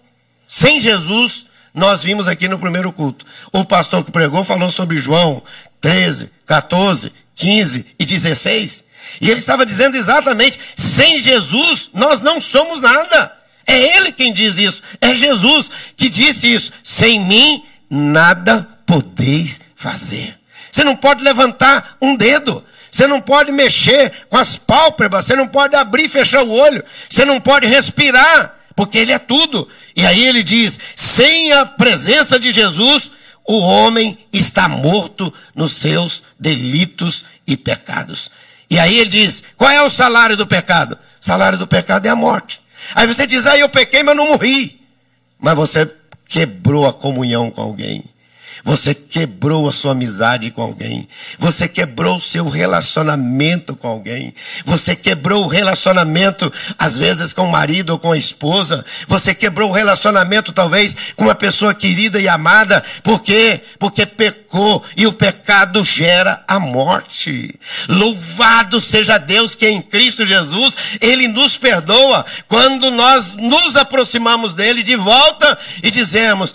sem 0.49 0.81
Jesus. 0.81 1.45
Nós 1.75 2.03
vimos 2.03 2.27
aqui 2.27 2.49
no 2.49 2.59
primeiro 2.59 2.91
culto. 2.95 3.27
O 3.53 3.67
pastor 3.67 4.03
que 4.03 4.11
pregou 4.11 4.43
falou 4.43 4.71
sobre 4.71 4.97
João 4.97 5.43
13, 5.83 6.31
14, 6.47 7.13
15 7.37 7.95
e 7.99 8.07
16. 8.07 8.87
E 9.21 9.29
ele 9.29 9.39
estava 9.39 9.67
dizendo 9.67 9.99
exatamente: 9.99 10.59
sem 10.75 11.19
Jesus 11.19 11.91
nós 11.93 12.23
não 12.23 12.41
somos 12.41 12.81
nada. 12.81 13.42
É 13.73 13.97
ele 13.97 14.13
quem 14.13 14.35
diz 14.35 14.59
isso. 14.59 14.83
É 15.01 15.15
Jesus 15.15 15.71
que 15.97 16.11
disse 16.11 16.53
isso. 16.53 16.73
Sem 16.85 17.21
mim 17.21 17.65
nada 17.89 18.69
podeis 18.85 19.63
fazer. 19.75 20.39
Você 20.71 20.85
não 20.85 20.95
pode 20.95 21.25
levantar 21.25 21.97
um 22.01 22.15
dedo. 22.15 22.63
Você 22.91 23.07
não 23.07 23.19
pode 23.19 23.51
mexer 23.51 24.27
com 24.29 24.37
as 24.37 24.57
pálpebras. 24.57 25.25
Você 25.25 25.35
não 25.35 25.49
pode 25.49 25.75
abrir 25.75 26.05
e 26.05 26.09
fechar 26.09 26.43
o 26.43 26.51
olho. 26.51 26.85
Você 27.09 27.25
não 27.25 27.41
pode 27.41 27.67
respirar. 27.67 28.59
Porque 28.77 28.99
ele 28.99 29.13
é 29.13 29.19
tudo. 29.19 29.67
E 29.97 30.05
aí 30.05 30.23
ele 30.23 30.43
diz: 30.43 30.79
sem 30.95 31.53
a 31.53 31.65
presença 31.65 32.39
de 32.39 32.51
Jesus, 32.51 33.11
o 33.47 33.59
homem 33.59 34.19
está 34.31 34.69
morto 34.69 35.33
nos 35.55 35.73
seus 35.73 36.23
delitos 36.39 37.25
e 37.47 37.57
pecados. 37.57 38.31
E 38.69 38.79
aí 38.79 38.99
ele 38.99 39.09
diz: 39.09 39.43
qual 39.57 39.71
é 39.71 39.83
o 39.83 39.91
salário 39.91 40.37
do 40.37 40.47
pecado? 40.47 40.99
O 41.21 41.25
salário 41.25 41.59
do 41.59 41.67
pecado 41.67 42.05
é 42.05 42.11
a 42.11 42.17
morte. 42.17 42.62
Aí 42.95 43.07
você 43.07 43.27
diz: 43.27 43.47
ah, 43.47 43.57
eu 43.57 43.69
pequei, 43.69 44.03
mas 44.03 44.17
não 44.17 44.29
morri. 44.29 44.81
Mas 45.39 45.55
você 45.55 45.91
quebrou 46.29 46.87
a 46.87 46.93
comunhão 46.93 47.51
com 47.51 47.61
alguém. 47.61 48.05
Você 48.65 48.95
quebrou 48.95 49.69
a 49.69 49.73
sua 49.73 49.93
amizade 49.93 50.51
com 50.51 50.63
alguém. 50.63 51.09
Você 51.39 51.69
quebrou 51.69 52.17
o 52.17 52.21
seu 52.21 52.49
relacionamento 52.49 53.75
com 53.75 53.89
alguém. 53.89 54.33
Você 54.65 54.95
quebrou 54.95 55.45
o 55.45 55.49
relacionamento, 55.49 56.53
às 56.79 56.97
vezes, 56.97 57.33
com 57.33 57.47
o 57.47 57.51
marido 57.51 57.91
ou 57.91 57.99
com 57.99 58.13
a 58.13 58.19
esposa. 58.19 58.85
Você 59.09 59.35
quebrou 59.35 59.71
o 59.71 59.73
relacionamento, 59.73 60.53
talvez, 60.53 60.97
com 61.17 61.25
uma 61.25 61.35
pessoa 61.35 61.75
querida 61.75 62.21
e 62.21 62.29
amada. 62.29 62.83
Por 63.03 63.21
quê? 63.21 63.61
Porque 63.79 64.07
pecou 64.07 64.83
e 64.97 65.07
o 65.07 65.13
pecado 65.13 65.83
gera 65.83 66.45
a 66.47 66.61
morte. 66.61 67.59
Louvado 67.89 68.81
seja 68.81 69.19
Deus 69.19 69.55
que 69.55 69.69
em 69.69 69.81
Cristo 69.81 70.25
Jesus 70.25 70.77
Ele 71.01 71.29
nos 71.29 71.57
perdoa 71.57 72.25
quando 72.49 72.91
nós 72.91 73.35
nos 73.35 73.77
aproximamos 73.77 74.55
dele 74.55 74.83
de 74.83 74.97
volta 74.97 75.59
e 75.83 75.91
dizemos: 75.91 76.55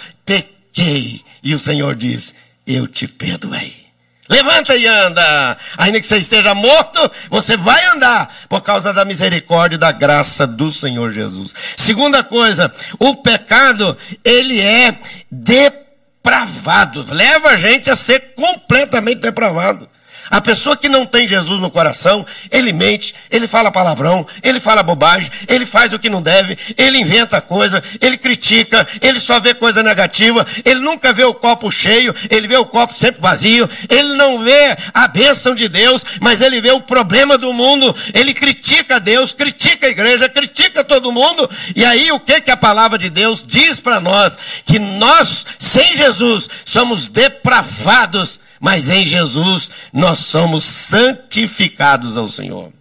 pequei 0.78 1.22
e 1.42 1.56
o 1.56 1.60
Senhor 1.60 1.96
diz: 1.96 2.36
Eu 2.66 2.88
te 2.88 3.08
perdoei. 3.08 3.88
Levanta 4.30 4.76
e 4.76 4.86
anda. 4.86 5.58
Ainda 5.78 6.00
que 6.00 6.06
você 6.06 6.18
esteja 6.18 6.54
morto, 6.54 7.12
você 7.30 7.56
vai 7.56 7.84
andar 7.88 8.30
por 8.50 8.62
causa 8.62 8.94
da 8.94 9.06
misericórdia 9.06 9.78
e 9.78 9.80
da 9.80 9.92
graça 9.92 10.46
do 10.46 10.72
Senhor 10.72 11.12
Jesus. 11.12 11.54
Segunda 11.78 12.24
coisa, 12.24 12.72
o 13.00 13.16
pecado, 13.16 13.98
ele 14.24 14.60
é 14.60 15.00
depravado. 15.32 17.06
Leva 17.10 17.52
a 17.52 17.58
gente 17.58 17.90
a 17.90 17.96
ser 17.96 18.36
completamente 18.36 19.22
depravado. 19.22 19.90
A 20.30 20.42
pessoa 20.42 20.76
que 20.76 20.90
não 20.90 21.06
tem 21.06 21.28
Jesus 21.28 21.60
no 21.60 21.72
coração, 21.72 22.26
ele 22.52 22.74
mente, 22.74 23.16
ele 23.30 23.48
fala 23.48 23.72
palavrão, 23.72 24.26
ele 24.44 24.60
fala 24.60 24.84
bobagem, 24.84 25.32
ele 25.48 25.66
faz 25.66 25.94
o 25.94 26.00
que 26.00 26.10
não 26.10 26.22
deve, 26.22 26.58
ele 26.78 27.00
inventa 27.00 27.40
coisa, 27.40 27.84
ele 28.02 28.18
critica, 28.18 28.88
ele 29.02 29.20
só 29.20 29.40
vê 29.40 29.54
coisa 29.54 29.82
negativa, 29.82 30.46
ele 30.66 30.80
nunca 30.80 31.14
vê 31.14 31.24
o 31.24 31.34
copo 31.34 31.72
cheio, 31.72 32.14
ele 32.30 32.48
vê 32.48 32.58
o 32.58 32.66
copo 32.66 32.94
sempre 32.94 33.22
vazio, 33.22 33.70
ele 33.90 34.16
não 34.16 34.44
vê 34.44 34.76
a 34.94 35.08
bênção 35.08 35.56
de 35.56 35.68
Deus, 35.68 36.04
mas 36.22 36.42
ele 36.42 36.60
vê 36.60 36.72
o 36.72 36.82
problema 36.82 37.38
do 37.38 37.54
mundo, 37.54 37.96
ele 38.14 38.34
critica 38.34 39.00
Deus, 39.00 39.32
critica 39.34 39.88
a 39.88 39.90
igreja, 39.90 40.28
critica 40.28 40.84
todo 40.84 41.12
mundo, 41.12 41.50
e 41.76 41.86
aí 41.86 42.12
o 42.12 42.20
que 42.20 42.42
que 42.42 42.52
a 42.52 42.58
palavra 42.58 42.98
de 42.98 43.10
Deus 43.10 43.44
diz 43.46 43.80
para 43.80 44.00
nós? 44.00 44.38
Que 44.66 44.80
nós, 44.80 45.46
sem 45.60 45.96
Jesus, 45.96 46.50
somos 46.66 47.08
depravados 47.08 48.40
mas 48.60 48.90
em 48.90 49.06
Jesus 49.06 49.70
nós 49.94 50.20
somos 50.20 50.64
santificados 50.64 52.18
ao 52.18 52.28
Senhor. 52.28 52.72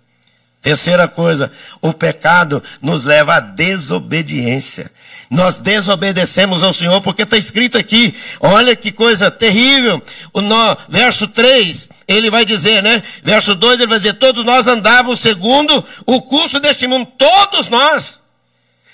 Terceira 0.62 1.06
coisa, 1.06 1.52
o 1.80 1.92
pecado 1.92 2.60
nos 2.82 3.04
leva 3.04 3.36
à 3.36 3.40
desobediência. 3.40 4.90
Nós 5.30 5.56
desobedecemos 5.56 6.62
ao 6.62 6.72
Senhor, 6.72 7.00
porque 7.00 7.22
está 7.22 7.36
escrito 7.36 7.78
aqui, 7.78 8.14
olha 8.40 8.74
que 8.74 8.92
coisa 8.92 9.30
terrível. 9.30 10.02
O 10.32 10.40
verso 10.88 11.28
3, 11.28 11.88
ele 12.06 12.30
vai 12.30 12.44
dizer, 12.44 12.82
né? 12.82 13.02
Verso 13.22 13.54
2, 13.54 13.80
ele 13.80 13.88
vai 13.88 13.98
dizer: 13.98 14.14
Todos 14.14 14.44
nós 14.44 14.66
andávamos 14.68 15.20
segundo 15.20 15.84
o 16.04 16.22
curso 16.22 16.58
deste 16.58 16.86
mundo, 16.86 17.06
todos 17.18 17.68
nós. 17.68 18.20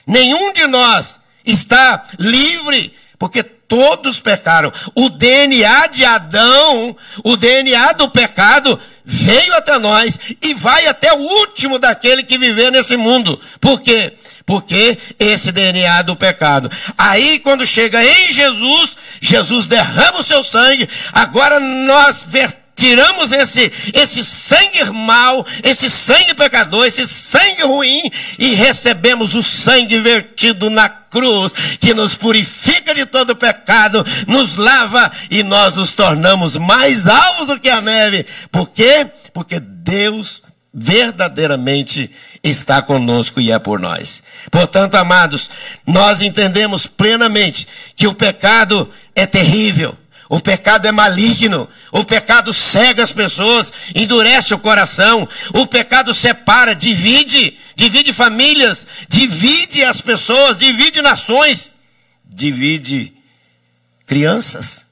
Nenhum 0.07 0.53
de 0.53 0.67
nós 0.67 1.21
está 1.45 2.05
livre, 2.19 2.93
porque 3.19 3.43
todos 3.73 4.21
pecaram. 4.21 4.71
O 4.95 5.09
DNA 5.09 5.87
de 5.87 6.05
Adão, 6.05 6.95
o 7.25 7.39
DNA 7.39 7.95
do 7.95 8.07
pecado, 8.11 8.79
veio 9.03 9.55
até 9.55 9.79
nós 9.79 10.21
e 10.43 10.53
vai 10.53 10.87
até 10.87 11.11
o 11.11 11.17
último 11.17 11.79
daquele 11.79 12.23
que 12.23 12.37
viver 12.37 12.71
nesse 12.71 12.99
mundo. 12.99 13.41
Por 13.59 13.81
quê? 13.81 14.13
Porque 14.45 14.99
esse 15.19 15.51
DNA 15.51 16.03
do 16.03 16.15
pecado. 16.15 16.71
Aí, 16.99 17.39
quando 17.39 17.65
chega 17.65 18.05
em 18.05 18.31
Jesus, 18.31 18.95
Jesus 19.23 19.65
derrama 19.65 20.21
o 20.21 20.25
seu 20.25 20.45
sangue, 20.45 20.87
agora 21.11 21.59
nós 21.59 22.27
vertemos 22.29 22.62
tiramos 22.83 23.31
esse, 23.31 23.73
esse 23.95 24.25
sangue 24.25 24.83
mal, 24.91 25.47
esse 25.63 25.89
sangue 25.89 26.35
pecador, 26.35 26.85
esse 26.85 27.07
sangue 27.07 27.63
ruim 27.63 28.11
e 28.41 28.55
recebemos 28.55 29.37
o 29.37 29.43
sangue 29.43 30.01
vertido 30.01 30.69
na 30.69 30.89
cruz, 30.89 31.53
que 31.79 31.95
nos 31.95 32.17
purifica 32.17 32.93
de 32.93 33.07
todo 33.07 33.37
pecado, 33.37 34.05
nos 34.27 34.57
lava 34.57 35.13
e 35.31 35.45
nós 35.45 35.77
nos 35.77 35.93
tornamos 35.93 36.57
mais 36.57 37.07
alvos 37.07 37.47
do 37.47 37.61
que 37.61 37.71
a 37.71 37.81
neve. 37.81 38.27
Por 38.51 38.69
quê? 38.69 39.07
Porque 39.33 39.61
Deus 39.61 40.43
verdadeiramente 40.75 42.11
está 42.43 42.83
conosco 42.83 43.41
e 43.41 43.53
é 43.53 43.61
por 43.61 43.79
nós. 43.79 44.25
Portanto, 44.51 44.97
amados, 44.97 45.49
nós 45.87 46.21
entendemos 46.21 46.89
plenamente 46.89 47.69
que 47.95 48.09
o 48.09 48.15
pecado 48.15 48.91
é 49.15 49.25
terrível 49.25 49.97
o 50.33 50.41
pecado 50.41 50.89
é 50.89 50.93
maligno. 50.93 51.69
O 51.93 52.07
pecado 52.07 52.55
cega 52.55 53.05
as 53.05 53.13
pessoas, 53.13 53.71
endurece 53.95 54.55
o 54.55 54.59
coração. 54.59 55.29
O 55.53 55.67
pecado 55.67 56.15
separa, 56.15 56.75
divide, 56.75 57.59
divide 57.77 58.15
famílias, 58.15 58.87
divide 59.11 59.85
as 59.85 60.01
pessoas, 60.01 60.57
divide 60.57 61.03
nações, 61.03 61.73
divide 62.25 63.13
crianças. 64.07 64.87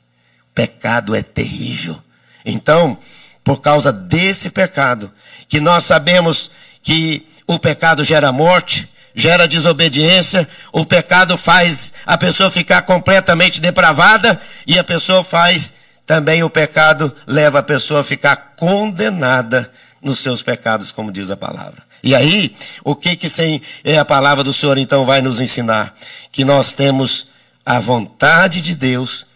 O 0.51 0.55
pecado 0.55 1.15
é 1.15 1.23
terrível. 1.23 1.99
Então, 2.45 2.99
por 3.43 3.63
causa 3.63 3.91
desse 3.91 4.51
pecado, 4.51 5.11
que 5.49 5.59
nós 5.59 5.87
sabemos 5.87 6.51
que 6.83 7.27
o 7.47 7.59
pecado 7.59 8.05
gera 8.05 8.31
morte, 8.31 8.87
gera 9.21 9.47
desobediência, 9.47 10.49
o 10.73 10.85
pecado 10.85 11.37
faz 11.37 11.93
a 12.07 12.17
pessoa 12.17 12.51
ficar 12.51 12.83
completamente 12.83 13.61
depravada 13.61 14.41
e 14.67 14.79
a 14.79 14.85
pessoa 14.85 15.23
faz 15.23 15.73
também 16.07 16.43
o 16.43 16.51
pecado 16.51 17.15
leva 17.27 17.61
a 17.61 17.63
pessoa 17.63 18.01
a 18.01 18.05
ficar 18.05 18.55
condenada 18.57 19.71
nos 20.03 20.19
seus 20.19 20.43
pecados, 20.43 20.91
como 20.91 21.13
diz 21.13 21.31
a 21.31 21.37
palavra. 21.37 21.83
E 22.03 22.15
aí, 22.15 22.57
o 22.83 22.97
que 22.97 23.15
que 23.15 23.29
sem 23.29 23.61
é 23.85 23.99
a 23.99 24.05
palavra 24.05 24.43
do 24.43 24.53
Senhor 24.53 24.79
então 24.79 25.05
vai 25.05 25.21
nos 25.21 25.41
ensinar? 25.41 25.95
Que 26.33 26.45
nós 26.45 26.73
temos 26.73 27.29
a 27.65 27.79
vontade 27.79 28.63
de 28.63 28.75
Deus, 28.75 29.27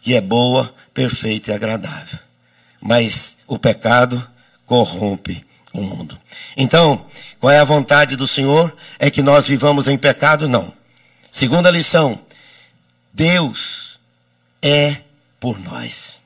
que 0.00 0.14
é 0.14 0.20
boa, 0.20 0.72
perfeita 0.94 1.50
e 1.50 1.54
agradável. 1.54 2.18
mas 2.80 3.38
o 3.46 3.58
pecado 3.58 4.26
corrompe 4.64 5.44
o 5.72 5.80
mundo. 5.82 6.18
Então, 6.56 7.04
qual 7.38 7.50
é 7.50 7.58
a 7.58 7.64
vontade 7.64 8.16
do 8.16 8.26
Senhor? 8.26 8.74
É 8.98 9.10
que 9.10 9.22
nós 9.22 9.46
vivamos 9.46 9.88
em 9.88 9.96
pecado? 9.96 10.48
Não. 10.48 10.72
Segunda 11.30 11.70
lição: 11.70 12.20
Deus 13.12 13.98
é 14.62 14.96
por 15.38 15.58
nós. 15.60 16.18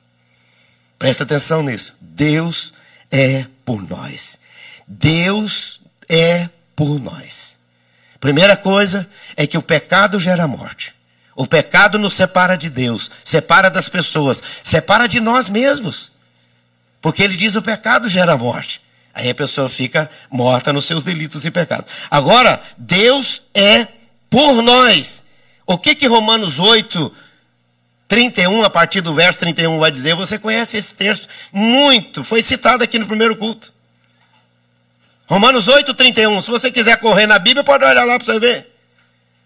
Presta 0.97 1.23
atenção 1.23 1.61
nisso. 1.61 1.95
Deus 2.01 2.73
é 3.11 3.45
por 3.63 3.87
nós. 3.89 4.39
Deus 4.87 5.81
é 6.09 6.49
por 6.75 6.99
nós. 6.99 7.57
Primeira 8.19 8.57
coisa 8.57 9.07
é 9.35 9.45
que 9.45 9.57
o 9.57 9.61
pecado 9.61 10.19
gera 10.19 10.47
morte. 10.47 10.93
O 11.35 11.45
pecado 11.45 11.99
nos 11.99 12.13
separa 12.13 12.55
de 12.55 12.69
Deus, 12.69 13.11
separa 13.23 13.69
das 13.69 13.89
pessoas, 13.89 14.41
separa 14.63 15.05
de 15.05 15.19
nós 15.19 15.49
mesmos. 15.49 16.11
Porque 17.01 17.21
ele 17.21 17.35
diz 17.35 17.55
o 17.55 17.61
pecado 17.61 18.07
gera 18.07 18.37
morte. 18.37 18.81
Aí 19.15 19.29
a 19.29 19.35
pessoa 19.35 19.69
fica 19.69 20.09
morta 20.29 20.73
nos 20.73 20.83
seus 20.83 21.01
delitos 21.01 21.45
e 21.45 21.49
pecados. 21.49 21.89
Agora, 22.11 22.61
Deus 22.77 23.43
é 23.53 23.87
por 24.29 24.61
nós. 24.61 25.23
O 25.65 25.77
que 25.77 25.95
que 25.95 26.05
Romanos 26.05 26.59
8, 26.59 27.15
31, 28.09 28.63
a 28.63 28.69
partir 28.69 28.99
do 28.99 29.13
verso 29.13 29.39
31 29.39 29.79
vai 29.79 29.89
dizer? 29.89 30.15
Você 30.15 30.37
conhece 30.37 30.75
esse 30.75 30.93
texto 30.93 31.29
muito, 31.53 32.25
foi 32.25 32.41
citado 32.41 32.83
aqui 32.83 32.99
no 32.99 33.07
primeiro 33.07 33.37
culto. 33.37 33.73
Romanos 35.27 35.69
8, 35.69 35.93
31. 35.93 36.41
Se 36.41 36.51
você 36.51 36.69
quiser 36.69 36.99
correr 36.99 37.25
na 37.25 37.39
Bíblia, 37.39 37.63
pode 37.63 37.85
olhar 37.85 38.03
lá 38.03 38.17
para 38.17 38.25
você 38.25 38.37
ver. 38.37 38.75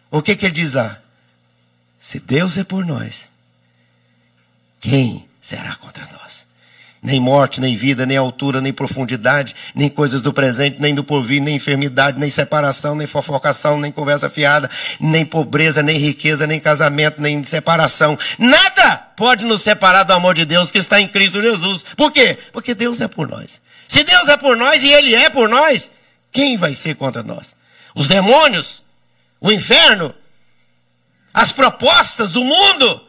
O 0.10 0.20
que, 0.20 0.36
que 0.36 0.48
ele 0.48 0.54
diz 0.54 0.74
lá? 0.74 1.00
Se 2.00 2.20
Deus 2.20 2.58
é 2.58 2.64
por 2.64 2.84
nós, 2.84 3.32
quem 4.80 5.30
será 5.40 5.76
contra 5.76 6.08
nós? 6.08 6.49
Nem 7.02 7.20
morte, 7.20 7.62
nem 7.62 7.78
vida, 7.78 8.06
nem 8.06 8.18
altura, 8.18 8.60
nem 8.60 8.74
profundidade, 8.74 9.56
nem 9.74 9.88
coisas 9.88 10.22
do 10.22 10.34
presente, 10.34 10.82
nem 10.82 10.94
do 10.94 11.02
porvir, 11.02 11.42
nem 11.42 11.56
enfermidade, 11.56 12.20
nem 12.20 12.30
separação, 12.30 12.94
nem 12.94 13.08
fofocação, 13.08 13.80
nem 13.80 13.90
conversa 13.90 14.30
fiada, 14.30 14.70
nem 15.00 15.26
pobreza, 15.26 15.82
nem 15.82 15.98
riqueza, 15.98 16.46
nem 16.46 16.60
casamento, 16.60 17.22
nem 17.22 17.42
separação. 17.44 18.20
Nada 18.38 18.98
pode 19.16 19.46
nos 19.46 19.62
separar 19.62 20.04
do 20.04 20.12
amor 20.12 20.36
de 20.36 20.44
Deus 20.44 20.72
que 20.72 20.78
está 20.78 21.00
em 21.00 21.08
Cristo 21.08 21.42
Jesus. 21.42 21.84
Por 21.96 22.12
quê? 22.12 22.38
Porque 22.52 22.76
Deus 22.76 23.00
é 23.00 23.08
por 23.08 23.30
nós. 23.30 23.62
Se 23.88 24.04
Deus 24.04 24.28
é 24.28 24.36
por 24.36 24.58
nós 24.58 24.84
e 24.84 24.90
Ele 24.90 25.16
é 25.16 25.30
por 25.30 25.48
nós, 25.48 25.92
quem 26.34 26.58
vai 26.58 26.74
ser 26.74 26.96
contra 26.96 27.24
nós? 27.24 27.56
Os 27.96 28.10
demônios? 28.10 28.84
O 29.40 29.54
inferno? 29.54 30.14
As 31.34 31.54
propostas 31.54 32.34
do 32.34 32.44
mundo? 32.44 33.08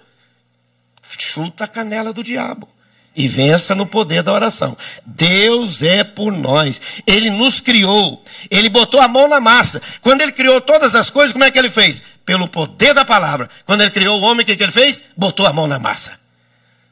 Chuta 1.18 1.64
a 1.64 1.68
canela 1.68 2.12
do 2.12 2.22
diabo 2.22 2.68
e 3.14 3.26
vença 3.26 3.74
no 3.74 3.86
poder 3.86 4.22
da 4.22 4.32
oração. 4.32 4.76
Deus 5.04 5.82
é 5.82 6.04
por 6.04 6.32
nós. 6.32 6.80
Ele 7.06 7.30
nos 7.30 7.60
criou. 7.60 8.22
Ele 8.50 8.68
botou 8.68 9.00
a 9.00 9.08
mão 9.08 9.28
na 9.28 9.40
massa. 9.40 9.82
Quando 10.00 10.22
ele 10.22 10.32
criou 10.32 10.60
todas 10.60 10.94
as 10.94 11.10
coisas, 11.10 11.32
como 11.32 11.44
é 11.44 11.50
que 11.50 11.58
ele 11.58 11.70
fez? 11.70 12.02
Pelo 12.24 12.48
poder 12.48 12.94
da 12.94 13.04
palavra. 13.04 13.50
Quando 13.66 13.80
ele 13.80 13.90
criou 13.90 14.20
o 14.20 14.22
homem, 14.22 14.42
o 14.42 14.46
que, 14.46 14.56
que 14.56 14.62
ele 14.62 14.72
fez? 14.72 15.04
Botou 15.16 15.46
a 15.46 15.52
mão 15.52 15.66
na 15.66 15.78
massa. 15.78 16.18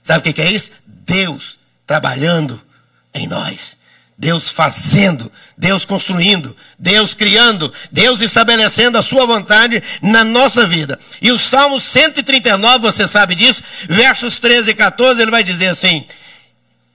Sabe 0.02 0.20
o 0.20 0.22
que, 0.22 0.32
que 0.32 0.42
é 0.42 0.50
isso? 0.50 0.72
Deus 0.86 1.58
trabalhando 1.86 2.60
em 3.14 3.26
nós. 3.26 3.77
Deus 4.18 4.50
fazendo, 4.50 5.30
Deus 5.56 5.84
construindo, 5.84 6.56
Deus 6.76 7.14
criando, 7.14 7.72
Deus 7.92 8.20
estabelecendo 8.20 8.98
a 8.98 9.02
sua 9.02 9.24
vontade 9.24 9.80
na 10.02 10.24
nossa 10.24 10.66
vida. 10.66 10.98
E 11.22 11.30
o 11.30 11.38
Salmo 11.38 11.78
139, 11.78 12.80
você 12.80 13.06
sabe 13.06 13.36
disso, 13.36 13.62
versos 13.88 14.40
13 14.40 14.72
e 14.72 14.74
14, 14.74 15.22
ele 15.22 15.30
vai 15.30 15.44
dizer 15.44 15.68
assim: 15.68 16.04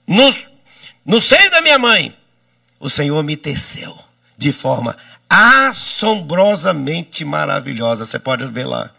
No, 0.05 0.35
no 1.05 1.21
seio 1.21 1.49
da 1.49 1.61
minha 1.61 1.79
mãe, 1.79 2.13
o 2.77 2.89
Senhor 2.89 3.23
me 3.23 3.37
teceu 3.37 3.97
de 4.37 4.51
forma 4.51 4.97
assombrosamente 5.29 7.23
maravilhosa. 7.23 8.03
Você 8.03 8.19
pode 8.19 8.45
ver 8.47 8.65
lá. 8.65 8.91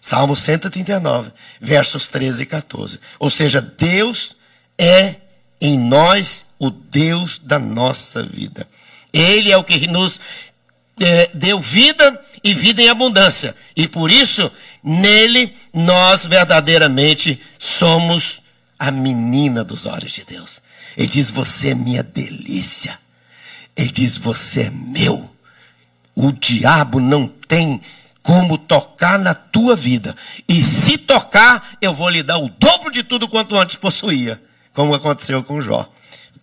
Salmo 0.00 0.34
139, 0.34 1.30
versos 1.60 2.08
13 2.08 2.42
e 2.42 2.46
14. 2.46 2.98
Ou 3.20 3.30
seja, 3.30 3.62
Deus 3.62 4.34
é 4.76 5.21
em 5.62 5.78
nós 5.78 6.46
o 6.58 6.70
Deus 6.70 7.38
da 7.38 7.56
nossa 7.56 8.20
vida. 8.20 8.66
Ele 9.12 9.52
é 9.52 9.56
o 9.56 9.62
que 9.62 9.86
nos 9.86 10.20
é, 11.00 11.30
deu 11.32 11.60
vida 11.60 12.20
e 12.42 12.52
vida 12.52 12.82
em 12.82 12.88
abundância. 12.88 13.54
E 13.76 13.86
por 13.86 14.10
isso, 14.10 14.50
nele, 14.82 15.54
nós 15.72 16.26
verdadeiramente 16.26 17.40
somos 17.60 18.42
a 18.76 18.90
menina 18.90 19.62
dos 19.62 19.86
olhos 19.86 20.12
de 20.12 20.24
Deus. 20.24 20.60
Ele 20.96 21.06
diz: 21.06 21.30
Você 21.30 21.68
é 21.68 21.74
minha 21.76 22.02
delícia. 22.02 22.98
Ele 23.76 23.90
diz: 23.90 24.16
Você 24.16 24.62
é 24.62 24.70
meu. 24.70 25.30
O 26.12 26.32
diabo 26.32 26.98
não 26.98 27.28
tem 27.28 27.80
como 28.20 28.58
tocar 28.58 29.16
na 29.16 29.32
tua 29.32 29.76
vida. 29.76 30.16
E 30.48 30.60
se 30.60 30.98
tocar, 30.98 31.76
eu 31.80 31.94
vou 31.94 32.08
lhe 32.08 32.22
dar 32.22 32.38
o 32.38 32.48
dobro 32.48 32.90
de 32.90 33.04
tudo 33.04 33.28
quanto 33.28 33.56
antes 33.56 33.76
possuía 33.76 34.40
como 34.72 34.94
aconteceu 34.94 35.42
com 35.42 35.60
Jó. 35.60 35.88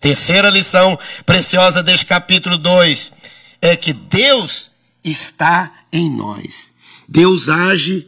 Terceira 0.00 0.48
lição 0.48 0.98
preciosa 1.26 1.82
deste 1.82 2.06
capítulo 2.06 2.56
2 2.56 3.12
é 3.60 3.76
que 3.76 3.92
Deus 3.92 4.70
está 5.04 5.70
em 5.92 6.10
nós. 6.10 6.72
Deus 7.06 7.48
age 7.48 8.06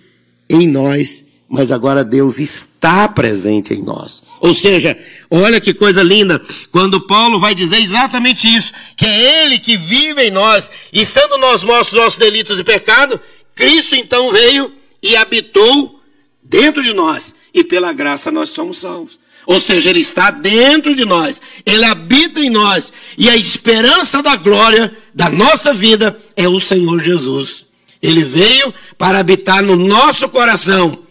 em 0.49 0.69
nós, 0.69 1.27
mas 1.49 1.71
agora 1.71 2.05
Deus 2.05 2.39
está 2.39 3.09
presente 3.09 3.75
em 3.75 3.83
nós. 3.83 4.23
Ou 4.41 4.55
seja, 4.55 4.99
olha 5.31 5.61
que 5.61 5.75
coisa 5.75 6.03
linda, 6.03 6.41
quando 6.71 7.07
Paulo 7.07 7.39
vai 7.39 7.55
dizer 7.55 7.79
exatamente 7.79 8.49
isso, 8.49 8.73
que 8.97 9.05
é 9.05 9.45
Ele 9.45 9.59
que 9.59 9.77
vive 9.77 10.23
em 10.29 10.31
nós, 10.31 10.71
estando 10.93 11.37
nós 11.39 11.63
mortos 11.63 11.93
nossos 11.93 12.19
delitos 12.19 12.59
e 12.59 12.65
pecado, 12.65 13.21
Cristo 13.55 13.95
então 13.97 14.33
veio 14.33 14.73
e 15.03 15.17
habitou 15.17 16.01
dentro 16.43 16.83
de 16.83 16.93
nós, 16.93 17.35
e 17.53 17.63
pela 17.63 17.93
graça 17.93 18.31
nós 18.31 18.51
somos 18.51 18.79
salvos. 18.79 19.22
Ou 19.47 19.61
seja, 19.61 19.91
Ele 19.91 20.01
está 20.01 20.31
dentro 20.31 20.95
de 20.95 21.05
nós, 21.05 21.43
Ele 21.67 21.85
habita 21.85 22.41
em 22.41 22.51
nós, 22.51 22.93
e 23.19 23.29
a 23.29 23.37
esperança 23.37 24.23
da 24.23 24.37
glória 24.37 24.97
da 25.15 25.29
nossa 25.29 25.75
vida 25.75 26.17
é 26.37 26.49
o 26.49 26.61
Senhor 26.61 27.01
Jesus. 27.01 27.67
Ele 28.01 28.25
veio 28.25 28.73
para 28.97 29.19
habitar 29.19 29.63
no 29.63 29.77
nosso 29.77 30.29
coração, 30.29 31.03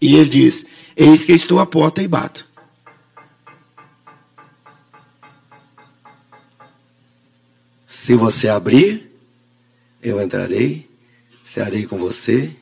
e 0.00 0.16
Ele 0.16 0.28
diz: 0.28 0.66
Eis 0.96 1.24
que 1.24 1.32
estou 1.32 1.58
à 1.58 1.66
porta 1.66 2.02
e 2.02 2.08
bato. 2.08 2.48
Se 7.88 8.14
você 8.14 8.48
abrir, 8.48 9.10
eu 10.00 10.20
entrarei, 10.22 10.88
cearei 11.42 11.86
com 11.86 11.98
você, 11.98 12.54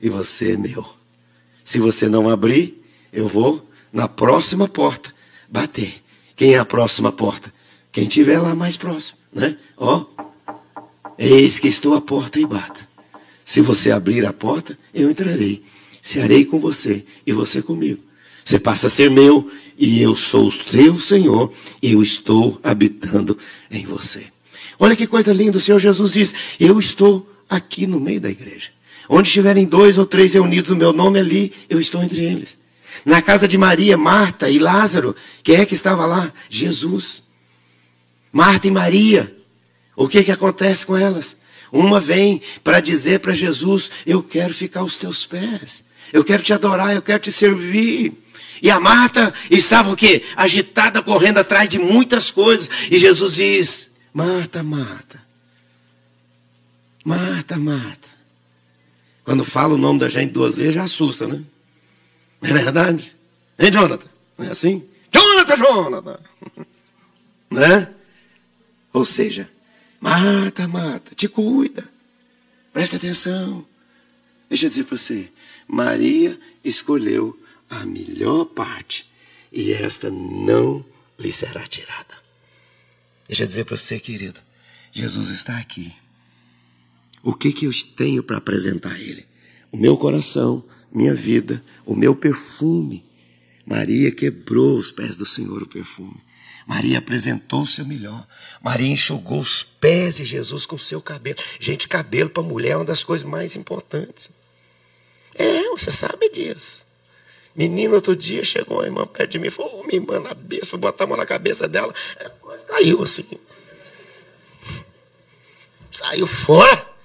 e 0.00 0.08
você 0.08 0.52
é 0.52 0.56
meu. 0.56 0.86
Se 1.62 1.78
você 1.78 2.08
não 2.08 2.28
abrir, 2.28 2.82
eu 3.12 3.28
vou 3.28 3.65
na 3.96 4.06
próxima 4.06 4.68
porta, 4.68 5.12
bater. 5.48 5.94
Quem 6.36 6.52
é 6.52 6.58
a 6.58 6.66
próxima 6.66 7.10
porta? 7.10 7.50
Quem 7.90 8.06
tiver 8.06 8.38
lá 8.38 8.54
mais 8.54 8.76
próximo, 8.76 9.18
né? 9.32 9.56
Ó, 9.74 10.04
eis 11.18 11.58
que 11.58 11.66
estou 11.66 11.94
à 11.94 12.00
porta 12.02 12.38
e 12.38 12.44
bato. 12.44 12.86
Se 13.42 13.62
você 13.62 13.90
abrir 13.90 14.26
a 14.26 14.34
porta, 14.34 14.78
eu 14.92 15.10
entrarei. 15.10 15.62
Cearei 16.02 16.44
com 16.44 16.58
você 16.58 17.06
e 17.26 17.32
você 17.32 17.62
comigo. 17.62 18.02
Você 18.44 18.58
passa 18.58 18.88
a 18.88 18.90
ser 18.90 19.10
meu 19.10 19.50
e 19.78 20.02
eu 20.02 20.14
sou 20.14 20.48
o 20.48 20.52
seu 20.52 21.00
Senhor 21.00 21.50
e 21.80 21.92
eu 21.92 22.02
estou 22.02 22.60
habitando 22.62 23.38
em 23.70 23.86
você. 23.86 24.26
Olha 24.78 24.94
que 24.94 25.06
coisa 25.06 25.32
linda, 25.32 25.56
o 25.56 25.60
Senhor 25.60 25.78
Jesus 25.78 26.12
diz: 26.12 26.34
Eu 26.60 26.78
estou 26.78 27.26
aqui 27.48 27.86
no 27.86 27.98
meio 27.98 28.20
da 28.20 28.28
igreja. 28.28 28.68
Onde 29.08 29.28
estiverem 29.28 29.64
dois 29.64 29.96
ou 29.96 30.04
três 30.04 30.34
reunidos 30.34 30.70
no 30.70 30.76
meu 30.76 30.92
nome 30.92 31.18
ali, 31.18 31.50
eu 31.70 31.80
estou 31.80 32.02
entre 32.02 32.22
eles. 32.22 32.58
Na 33.06 33.22
casa 33.22 33.46
de 33.46 33.56
Maria, 33.56 33.96
Marta 33.96 34.50
e 34.50 34.58
Lázaro, 34.58 35.14
quem 35.44 35.54
é 35.54 35.64
que 35.64 35.74
estava 35.74 36.04
lá? 36.04 36.32
Jesus. 36.50 37.22
Marta 38.32 38.66
e 38.66 38.70
Maria. 38.72 39.32
O 39.94 40.08
que 40.08 40.24
que 40.24 40.32
acontece 40.32 40.84
com 40.84 40.96
elas? 40.96 41.36
Uma 41.70 42.00
vem 42.00 42.42
para 42.64 42.80
dizer 42.80 43.20
para 43.20 43.32
Jesus: 43.32 43.92
Eu 44.04 44.24
quero 44.24 44.52
ficar 44.52 44.80
aos 44.80 44.96
teus 44.96 45.24
pés. 45.24 45.84
Eu 46.12 46.24
quero 46.24 46.42
te 46.42 46.52
adorar, 46.52 46.96
eu 46.96 47.00
quero 47.00 47.20
te 47.20 47.30
servir. 47.30 48.12
E 48.60 48.72
a 48.72 48.80
Marta 48.80 49.32
estava 49.52 49.92
o 49.92 49.96
quê? 49.96 50.24
Agitada, 50.34 51.00
correndo 51.00 51.38
atrás 51.38 51.68
de 51.68 51.78
muitas 51.78 52.32
coisas. 52.32 52.68
E 52.90 52.98
Jesus 52.98 53.34
diz: 53.34 53.92
Marta, 54.12 54.64
Marta. 54.64 55.24
Marta, 57.04 57.56
Marta. 57.56 58.08
Quando 59.22 59.44
fala 59.44 59.74
o 59.74 59.78
nome 59.78 60.00
da 60.00 60.08
gente 60.08 60.32
duas 60.32 60.56
vezes, 60.56 60.74
já 60.74 60.82
assusta, 60.82 61.28
né? 61.28 61.40
Não 62.40 62.50
é 62.50 62.52
verdade? 62.52 63.16
Hein, 63.58 63.70
Jonathan? 63.70 64.08
Não 64.38 64.46
é 64.46 64.50
assim? 64.50 64.88
Jonathan, 65.12 65.56
Jonathan! 65.56 66.20
Né? 67.48 67.94
Ou 68.92 69.06
seja, 69.06 69.48
mata, 70.00 70.66
mata, 70.66 71.14
te 71.14 71.28
cuida. 71.28 71.88
Presta 72.72 72.96
atenção. 72.96 73.64
Deixa 74.48 74.66
eu 74.66 74.70
dizer 74.70 74.84
para 74.84 74.98
você. 74.98 75.30
Maria 75.68 76.38
escolheu 76.64 77.38
a 77.70 77.86
melhor 77.86 78.46
parte. 78.46 79.08
e 79.52 79.72
esta 79.72 80.10
não 80.10 80.84
lhe 81.18 81.32
será 81.32 81.66
tirada. 81.66 82.16
Deixa 83.26 83.44
eu 83.44 83.46
dizer 83.46 83.64
para 83.64 83.76
você, 83.76 83.98
querido, 83.98 84.40
Jesus 84.92 85.30
está 85.30 85.56
aqui. 85.58 85.94
O 87.22 87.32
que, 87.32 87.52
que 87.52 87.66
eu 87.66 87.72
tenho 87.96 88.22
para 88.22 88.36
apresentar 88.36 88.92
a 88.92 88.98
Ele? 88.98 89.26
O 89.76 89.78
meu 89.78 89.94
coração, 89.94 90.64
minha 90.90 91.14
vida, 91.14 91.62
o 91.84 91.94
meu 91.94 92.16
perfume. 92.16 93.04
Maria 93.66 94.10
quebrou 94.10 94.74
os 94.78 94.90
pés 94.90 95.18
do 95.18 95.26
Senhor 95.26 95.62
o 95.62 95.66
perfume. 95.66 96.16
Maria 96.66 96.96
apresentou 96.96 97.60
o 97.60 97.66
seu 97.66 97.84
melhor. 97.84 98.26
Maria 98.62 98.90
enxugou 98.90 99.38
os 99.38 99.62
pés 99.62 100.16
de 100.16 100.24
Jesus 100.24 100.64
com 100.64 100.76
o 100.76 100.78
seu 100.78 101.02
cabelo. 101.02 101.36
Gente, 101.60 101.86
cabelo 101.88 102.30
para 102.30 102.42
mulher 102.42 102.70
é 102.70 102.76
uma 102.76 102.86
das 102.86 103.04
coisas 103.04 103.28
mais 103.28 103.54
importantes. 103.54 104.30
É, 105.34 105.68
você 105.68 105.90
sabe 105.90 106.30
disso. 106.30 106.82
Menino, 107.54 107.96
outro 107.96 108.16
dia 108.16 108.42
chegou 108.44 108.78
uma 108.78 108.86
irmã 108.86 109.06
perto 109.06 109.32
de 109.32 109.38
mim 109.38 109.48
e 109.48 109.50
falou: 109.50 109.80
oh, 109.82 109.86
minha 109.86 110.00
irmã 110.00 110.18
na 110.20 110.30
cabeça, 110.30 110.70
vou 110.70 110.80
botar 110.80 111.04
a 111.04 111.06
mão 111.06 111.18
na 111.18 111.26
cabeça 111.26 111.68
dela. 111.68 111.92
Ela 112.18 112.30
quase 112.40 112.64
caiu 112.64 113.02
assim. 113.02 113.28
Saiu 115.90 116.26
fora. 116.26 116.96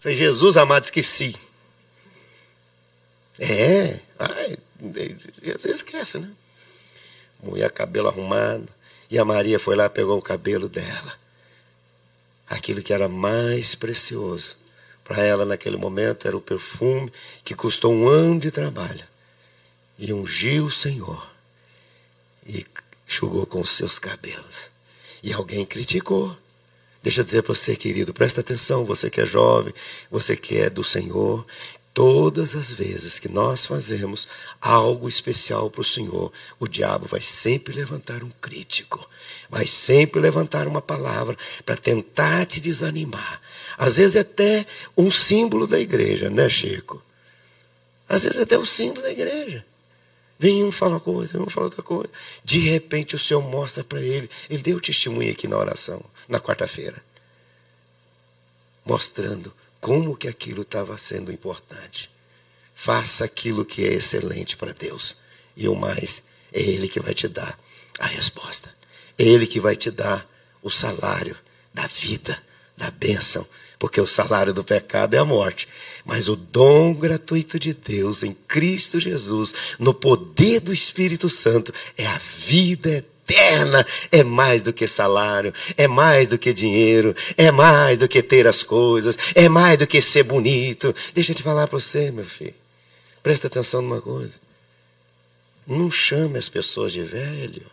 Falei, 0.00 0.16
Jesus 0.16 0.56
amado, 0.56 0.82
esqueci. 0.82 1.36
É, 3.38 4.00
ai, 4.18 4.58
às 5.54 5.62
vezes 5.62 5.76
esquece, 5.76 6.18
né? 6.18 6.30
Mulher, 7.42 7.70
cabelo 7.70 8.08
arrumado. 8.08 8.68
E 9.10 9.18
a 9.18 9.24
Maria 9.24 9.58
foi 9.58 9.76
lá, 9.76 9.88
pegou 9.88 10.18
o 10.18 10.22
cabelo 10.22 10.68
dela. 10.68 11.18
Aquilo 12.46 12.82
que 12.82 12.92
era 12.92 13.08
mais 13.08 13.74
precioso 13.74 14.56
para 15.04 15.22
ela 15.22 15.44
naquele 15.44 15.76
momento 15.76 16.28
era 16.28 16.36
o 16.36 16.40
perfume 16.40 17.10
que 17.44 17.54
custou 17.54 17.92
um 17.92 18.08
ano 18.08 18.38
de 18.38 18.50
trabalho 18.50 19.06
e 19.98 20.12
ungiu 20.12 20.66
o 20.66 20.70
Senhor 20.70 21.30
e 22.46 22.66
enxugou 23.06 23.46
com 23.46 23.60
os 23.60 23.70
seus 23.70 23.98
cabelos. 23.98 24.70
E 25.22 25.32
alguém 25.32 25.64
criticou. 25.64 26.36
Deixa 27.02 27.20
eu 27.20 27.24
dizer 27.24 27.42
para 27.42 27.54
você, 27.54 27.74
querido, 27.74 28.12
presta 28.12 28.40
atenção, 28.40 28.84
você 28.84 29.08
que 29.08 29.20
é 29.20 29.26
jovem, 29.26 29.72
você 30.10 30.36
que 30.36 30.56
é 30.58 30.68
do 30.68 30.84
Senhor, 30.84 31.46
todas 31.98 32.54
as 32.54 32.72
vezes 32.72 33.18
que 33.18 33.28
nós 33.28 33.66
fazemos 33.66 34.28
algo 34.60 35.08
especial 35.08 35.68
para 35.68 35.80
o 35.80 35.84
Senhor, 35.84 36.32
o 36.60 36.68
diabo 36.68 37.06
vai 37.06 37.20
sempre 37.20 37.74
levantar 37.74 38.22
um 38.22 38.30
crítico, 38.40 39.04
vai 39.50 39.66
sempre 39.66 40.20
levantar 40.20 40.68
uma 40.68 40.80
palavra 40.80 41.36
para 41.66 41.74
tentar 41.74 42.46
te 42.46 42.60
desanimar. 42.60 43.42
Às 43.76 43.96
vezes 43.96 44.14
é 44.14 44.20
até 44.20 44.64
um 44.96 45.10
símbolo 45.10 45.66
da 45.66 45.80
igreja, 45.80 46.30
né, 46.30 46.48
Chico? 46.48 47.02
Às 48.08 48.22
vezes 48.22 48.38
é 48.38 48.42
até 48.42 48.56
o 48.56 48.64
símbolo 48.64 49.02
da 49.02 49.10
igreja. 49.10 49.66
Vem 50.38 50.62
um 50.62 50.70
fala 50.70 50.92
uma 50.92 51.00
coisa, 51.00 51.32
vem 51.32 51.42
um 51.42 51.50
fala 51.50 51.66
outra 51.66 51.82
coisa. 51.82 52.10
De 52.44 52.60
repente 52.60 53.16
o 53.16 53.18
Senhor 53.18 53.42
mostra 53.42 53.82
para 53.82 54.00
ele. 54.00 54.30
Ele 54.48 54.62
deu 54.62 54.80
testemunho 54.80 55.32
aqui 55.32 55.48
na 55.48 55.58
oração, 55.58 56.00
na 56.28 56.38
quarta-feira. 56.38 57.02
Mostrando 58.84 59.52
como 59.80 60.16
que 60.16 60.28
aquilo 60.28 60.62
estava 60.62 60.96
sendo 60.98 61.32
importante. 61.32 62.10
Faça 62.74 63.24
aquilo 63.24 63.64
que 63.64 63.84
é 63.84 63.94
excelente 63.94 64.56
para 64.56 64.72
Deus. 64.72 65.16
E 65.56 65.68
o 65.68 65.74
mais, 65.74 66.22
é 66.52 66.60
Ele 66.60 66.88
que 66.88 67.00
vai 67.00 67.14
te 67.14 67.26
dar 67.28 67.58
a 67.98 68.06
resposta. 68.06 68.74
É 69.18 69.24
Ele 69.24 69.46
que 69.46 69.60
vai 69.60 69.76
te 69.76 69.90
dar 69.90 70.28
o 70.62 70.70
salário 70.70 71.36
da 71.74 71.86
vida, 71.86 72.40
da 72.76 72.90
bênção. 72.90 73.46
Porque 73.78 74.00
o 74.00 74.06
salário 74.06 74.52
do 74.52 74.64
pecado 74.64 75.14
é 75.14 75.18
a 75.18 75.24
morte. 75.24 75.68
Mas 76.04 76.28
o 76.28 76.36
dom 76.36 76.94
gratuito 76.94 77.58
de 77.58 77.74
Deus 77.74 78.22
em 78.22 78.32
Cristo 78.32 78.98
Jesus, 78.98 79.54
no 79.78 79.94
poder 79.94 80.60
do 80.60 80.72
Espírito 80.72 81.28
Santo, 81.28 81.72
é 81.96 82.06
a 82.06 82.18
vida 82.18 82.88
eterna. 82.88 83.17
É 84.10 84.24
mais 84.24 84.62
do 84.62 84.72
que 84.72 84.88
salário, 84.88 85.52
é 85.76 85.86
mais 85.86 86.28
do 86.28 86.38
que 86.38 86.52
dinheiro, 86.52 87.14
é 87.36 87.50
mais 87.50 87.98
do 87.98 88.08
que 88.08 88.22
ter 88.22 88.46
as 88.46 88.62
coisas, 88.62 89.16
é 89.34 89.48
mais 89.48 89.78
do 89.78 89.86
que 89.86 90.00
ser 90.00 90.22
bonito. 90.22 90.94
Deixa 91.12 91.32
eu 91.32 91.36
te 91.36 91.42
falar 91.42 91.66
para 91.66 91.78
você, 91.78 92.10
meu 92.10 92.24
filho. 92.24 92.54
Presta 93.22 93.46
atenção 93.46 93.82
numa 93.82 94.00
coisa. 94.00 94.34
Não 95.66 95.90
chame 95.90 96.38
as 96.38 96.48
pessoas 96.48 96.92
de 96.92 97.02
velho. 97.02 97.66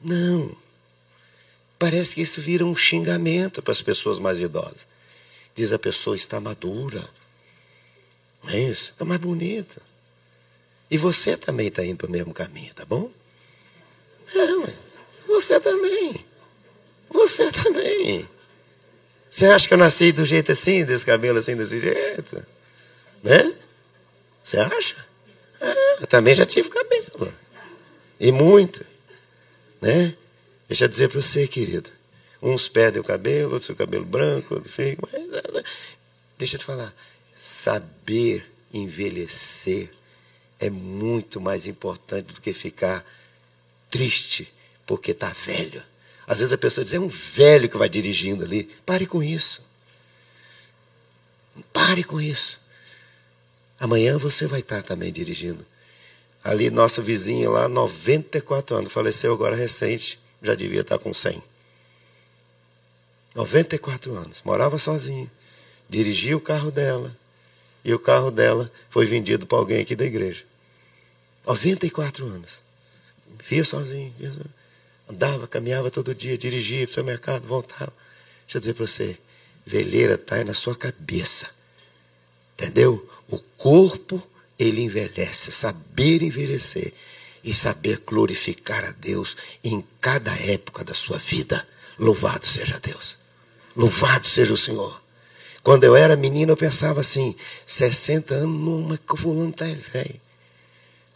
Não. 0.00 0.56
Parece 1.78 2.14
que 2.14 2.22
isso 2.22 2.40
vira 2.40 2.64
um 2.64 2.74
xingamento 2.74 3.62
para 3.62 3.72
as 3.72 3.82
pessoas 3.82 4.18
mais 4.18 4.40
idosas. 4.40 4.88
Diz 5.54 5.72
a 5.72 5.78
pessoa 5.78 6.16
está 6.16 6.40
madura. 6.40 7.08
Não 8.42 8.50
é 8.50 8.60
isso? 8.60 8.92
Está 8.92 9.04
mais 9.04 9.20
bonita. 9.20 9.87
E 10.90 10.96
você 10.96 11.36
também 11.36 11.68
está 11.68 11.84
indo 11.84 11.98
para 11.98 12.06
o 12.06 12.10
mesmo 12.10 12.32
caminho, 12.32 12.72
tá 12.74 12.84
bom? 12.84 13.10
É, 14.34 14.72
você 15.26 15.60
também. 15.60 16.24
Você 17.10 17.50
também. 17.52 18.28
Você 19.28 19.46
acha 19.46 19.68
que 19.68 19.74
eu 19.74 19.78
nasci 19.78 20.12
do 20.12 20.24
jeito 20.24 20.52
assim, 20.52 20.84
desse 20.84 21.04
cabelo 21.04 21.38
assim, 21.38 21.54
desse 21.54 21.78
jeito? 21.78 22.46
Né? 23.22 23.54
Você 24.42 24.58
acha? 24.58 24.96
É, 25.60 26.02
eu 26.02 26.06
também 26.06 26.34
já 26.34 26.46
tive 26.46 26.70
cabelo. 26.70 27.32
E 28.18 28.32
muito. 28.32 28.84
Né? 29.80 30.14
Deixa 30.66 30.84
eu 30.84 30.88
dizer 30.88 31.08
para 31.08 31.20
você, 31.20 31.46
querido. 31.46 31.90
Uns 32.40 32.68
perdem 32.68 33.00
o 33.00 33.04
cabelo, 33.04 33.52
outros 33.52 33.68
o 33.68 33.74
cabelo 33.74 34.04
branco, 34.04 34.54
outros 34.54 34.72
feio. 34.72 34.96
Mas, 35.02 35.64
deixa 36.38 36.56
eu 36.56 36.60
te 36.60 36.64
falar. 36.64 36.94
Saber 37.34 38.50
envelhecer 38.72 39.90
é 40.60 40.68
muito 40.70 41.40
mais 41.40 41.66
importante 41.66 42.34
do 42.34 42.40
que 42.40 42.52
ficar 42.52 43.04
triste 43.90 44.52
porque 44.86 45.12
está 45.12 45.28
velho. 45.28 45.82
Às 46.26 46.38
vezes 46.38 46.52
a 46.52 46.58
pessoa 46.58 46.84
diz, 46.84 46.94
é 46.94 47.00
um 47.00 47.08
velho 47.08 47.68
que 47.68 47.76
vai 47.76 47.88
dirigindo 47.88 48.44
ali. 48.44 48.64
Pare 48.84 49.06
com 49.06 49.22
isso. 49.22 49.62
Pare 51.72 52.04
com 52.04 52.20
isso. 52.20 52.60
Amanhã 53.80 54.18
você 54.18 54.46
vai 54.46 54.60
estar 54.60 54.82
tá 54.82 54.88
também 54.88 55.12
dirigindo. 55.12 55.64
Ali, 56.42 56.70
nossa 56.70 57.02
vizinha 57.02 57.48
lá, 57.50 57.68
94 57.68 58.76
anos, 58.76 58.92
faleceu 58.92 59.32
agora 59.32 59.56
recente, 59.56 60.18
já 60.42 60.54
devia 60.54 60.80
estar 60.80 60.98
tá 60.98 61.04
com 61.04 61.12
100. 61.12 61.42
94 63.34 64.14
anos, 64.14 64.42
morava 64.44 64.78
sozinha, 64.78 65.30
dirigia 65.88 66.36
o 66.36 66.40
carro 66.40 66.70
dela, 66.70 67.14
e 67.84 67.94
o 67.94 67.98
carro 67.98 68.30
dela 68.30 68.70
foi 68.90 69.06
vendido 69.06 69.46
para 69.46 69.58
alguém 69.58 69.80
aqui 69.80 69.94
da 69.94 70.04
igreja. 70.04 70.44
94 71.46 72.26
anos. 72.26 72.62
Via 73.48 73.64
sozinho, 73.64 74.12
via 74.18 74.28
sozinho. 74.28 74.54
Andava, 75.08 75.46
caminhava 75.46 75.90
todo 75.90 76.14
dia, 76.14 76.36
dirigia 76.36 76.86
para 76.86 77.02
o 77.02 77.04
mercado, 77.04 77.46
voltava. 77.46 77.92
Deixa 78.42 78.58
eu 78.58 78.60
dizer 78.60 78.74
para 78.74 78.86
você, 78.86 79.18
velheira 79.64 80.14
está 80.14 80.44
na 80.44 80.54
sua 80.54 80.74
cabeça. 80.74 81.50
Entendeu? 82.54 83.08
O 83.28 83.38
corpo, 83.56 84.22
ele 84.58 84.82
envelhece. 84.82 85.50
Saber 85.52 86.22
envelhecer 86.22 86.92
e 87.42 87.54
saber 87.54 88.02
glorificar 88.04 88.84
a 88.84 88.90
Deus 88.90 89.36
em 89.64 89.82
cada 90.00 90.34
época 90.50 90.84
da 90.84 90.94
sua 90.94 91.18
vida. 91.18 91.66
Louvado 91.98 92.44
seja 92.44 92.78
Deus. 92.78 93.16
Louvado 93.74 94.26
seja 94.26 94.52
o 94.52 94.56
Senhor. 94.56 95.02
Quando 95.62 95.84
eu 95.84 95.96
era 95.96 96.16
menino, 96.16 96.52
eu 96.52 96.56
pensava 96.56 97.00
assim: 97.00 97.34
60 97.66 98.34
anos, 98.34 98.60
não, 98.60 98.80
mas 98.82 99.00
o 99.08 99.16
fulano 99.16 99.50
está 99.50 99.64
velho. 99.64 100.20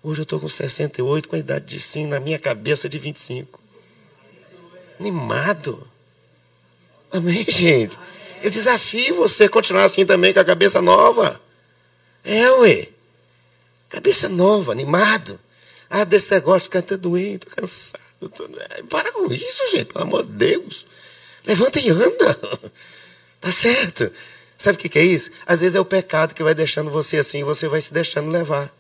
Hoje 0.02 0.20
eu 0.20 0.24
estou 0.24 0.40
com 0.40 0.48
68, 0.48 1.28
com 1.28 1.37
a 1.37 1.38
idade 1.38 1.64
de 1.64 1.81
sim, 1.81 2.07
na 2.07 2.18
minha 2.18 2.38
cabeça 2.38 2.88
de 2.88 2.98
25. 2.98 3.61
Animado. 4.98 5.88
Amém, 7.12 7.44
gente? 7.48 7.96
Eu 8.42 8.50
desafio 8.50 9.16
você 9.16 9.44
a 9.44 9.48
continuar 9.48 9.85
assim 9.85 10.05
também, 10.05 10.33
com 10.33 10.40
a 10.40 10.44
cabeça 10.44 10.83
nova. 10.83 11.40
É, 12.24 12.50
ué. 12.50 12.88
Cabeça 13.88 14.28
nova, 14.28 14.72
animado. 14.72 15.38
Ah, 15.88 16.05
desse 16.05 16.33
negócio, 16.33 16.62
ficar 16.62 16.81
até 16.81 16.96
doente, 16.96 17.46
cansado. 17.46 18.00
Para 18.88 19.12
com 19.12 19.33
isso, 19.33 19.70
gente, 19.70 19.87
pelo 19.87 20.05
amor 20.05 20.24
de 20.24 20.33
Deus. 20.33 20.87
Levanta 21.44 21.78
e 21.78 21.90
anda. 21.90 22.38
Tá 23.42 23.50
certo? 23.50 24.09
Sabe 24.62 24.79
o 24.79 24.81
que 24.81 24.96
é 24.96 25.03
isso? 25.03 25.33
Às 25.44 25.61
vezes 25.61 25.75
é 25.75 25.81
o 25.81 25.85
pecado 25.85 26.37
que 26.37 26.42
vai 26.44 26.55
deixando 26.55 26.88
você 26.88 27.16
assim, 27.16 27.42
você 27.42 27.66
vai 27.66 27.81
se 27.81 27.92
deixando 27.92 28.31
levar. 28.31 28.72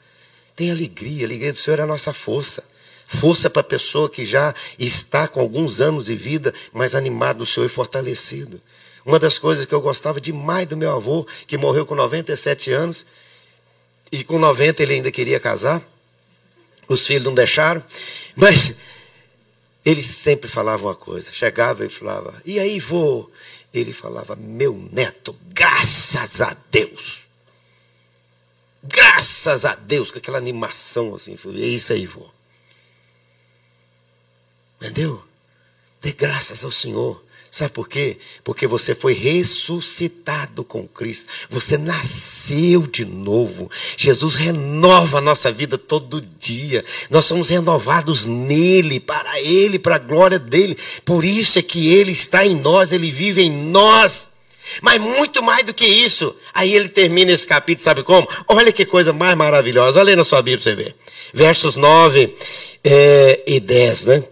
Tem 0.54 0.70
alegria, 0.70 1.24
a 1.24 1.26
alegria 1.26 1.52
do 1.52 1.58
Senhor 1.58 1.80
é 1.80 1.82
a 1.82 1.86
nossa 1.86 2.12
força. 2.12 2.62
Força 3.08 3.50
para 3.50 3.62
a 3.62 3.64
pessoa 3.64 4.08
que 4.08 4.24
já 4.24 4.54
está 4.78 5.26
com 5.26 5.40
alguns 5.40 5.80
anos 5.80 6.04
de 6.04 6.14
vida, 6.14 6.54
mas 6.72 6.94
animado 6.94 7.38
no 7.38 7.46
Senhor 7.46 7.66
e 7.66 7.68
fortalecido. 7.68 8.62
Uma 9.04 9.18
das 9.18 9.40
coisas 9.40 9.66
que 9.66 9.74
eu 9.74 9.80
gostava 9.80 10.20
demais 10.20 10.68
do 10.68 10.76
meu 10.76 10.94
avô, 10.94 11.26
que 11.48 11.58
morreu 11.58 11.84
com 11.84 11.96
97 11.96 12.70
anos, 12.70 13.04
e 14.12 14.22
com 14.22 14.38
90 14.38 14.84
ele 14.84 14.94
ainda 14.94 15.10
queria 15.10 15.40
casar. 15.40 15.82
Os 16.88 17.04
filhos 17.04 17.24
não 17.24 17.34
deixaram, 17.34 17.82
mas 18.36 18.76
ele 19.84 20.00
sempre 20.00 20.48
falava 20.48 20.84
uma 20.84 20.94
coisa. 20.94 21.32
Chegava 21.32 21.84
e 21.84 21.88
falava: 21.88 22.40
E 22.46 22.60
aí, 22.60 22.78
vô? 22.78 23.28
Ele 23.72 23.92
falava: 23.92 24.36
Meu 24.36 24.74
neto, 24.92 25.36
graças 25.48 26.40
a 26.40 26.56
Deus. 26.70 27.22
Graças 28.82 29.64
a 29.64 29.74
Deus, 29.74 30.10
com 30.10 30.18
aquela 30.18 30.38
animação 30.38 31.14
assim. 31.14 31.36
É 31.54 31.66
isso 31.66 31.92
aí, 31.92 32.06
vô. 32.06 32.28
Entendeu? 34.80 35.22
Dê 36.00 36.12
graças 36.12 36.64
ao 36.64 36.72
Senhor. 36.72 37.24
Sabe 37.54 37.70
por 37.72 37.86
quê? 37.86 38.16
Porque 38.42 38.66
você 38.66 38.94
foi 38.94 39.12
ressuscitado 39.12 40.64
com 40.64 40.88
Cristo. 40.88 41.28
Você 41.50 41.76
nasceu 41.76 42.86
de 42.86 43.04
novo. 43.04 43.70
Jesus 43.94 44.36
renova 44.36 45.18
a 45.18 45.20
nossa 45.20 45.52
vida 45.52 45.76
todo 45.76 46.26
dia. 46.38 46.82
Nós 47.10 47.26
somos 47.26 47.50
renovados 47.50 48.24
nele, 48.24 48.98
para 48.98 49.38
ele, 49.42 49.78
para 49.78 49.96
a 49.96 49.98
glória 49.98 50.38
dele. 50.38 50.78
Por 51.04 51.26
isso 51.26 51.58
é 51.58 51.62
que 51.62 51.92
ele 51.92 52.12
está 52.12 52.46
em 52.46 52.56
nós, 52.56 52.90
ele 52.90 53.10
vive 53.10 53.42
em 53.42 53.52
nós. 53.52 54.30
Mas 54.80 54.98
muito 54.98 55.42
mais 55.42 55.62
do 55.62 55.74
que 55.74 55.84
isso. 55.84 56.34
Aí 56.54 56.74
ele 56.74 56.88
termina 56.88 57.32
esse 57.32 57.46
capítulo, 57.46 57.84
sabe 57.84 58.02
como? 58.02 58.26
Olha 58.48 58.72
que 58.72 58.86
coisa 58.86 59.12
mais 59.12 59.36
maravilhosa. 59.36 60.00
Olha 60.00 60.16
na 60.16 60.24
sua 60.24 60.40
Bíblia 60.40 60.56
para 60.56 60.72
você 60.72 60.74
ver. 60.74 60.96
Versos 61.34 61.76
9 61.76 62.34
é, 62.82 63.42
e 63.46 63.60
10, 63.60 64.06
né? 64.06 64.24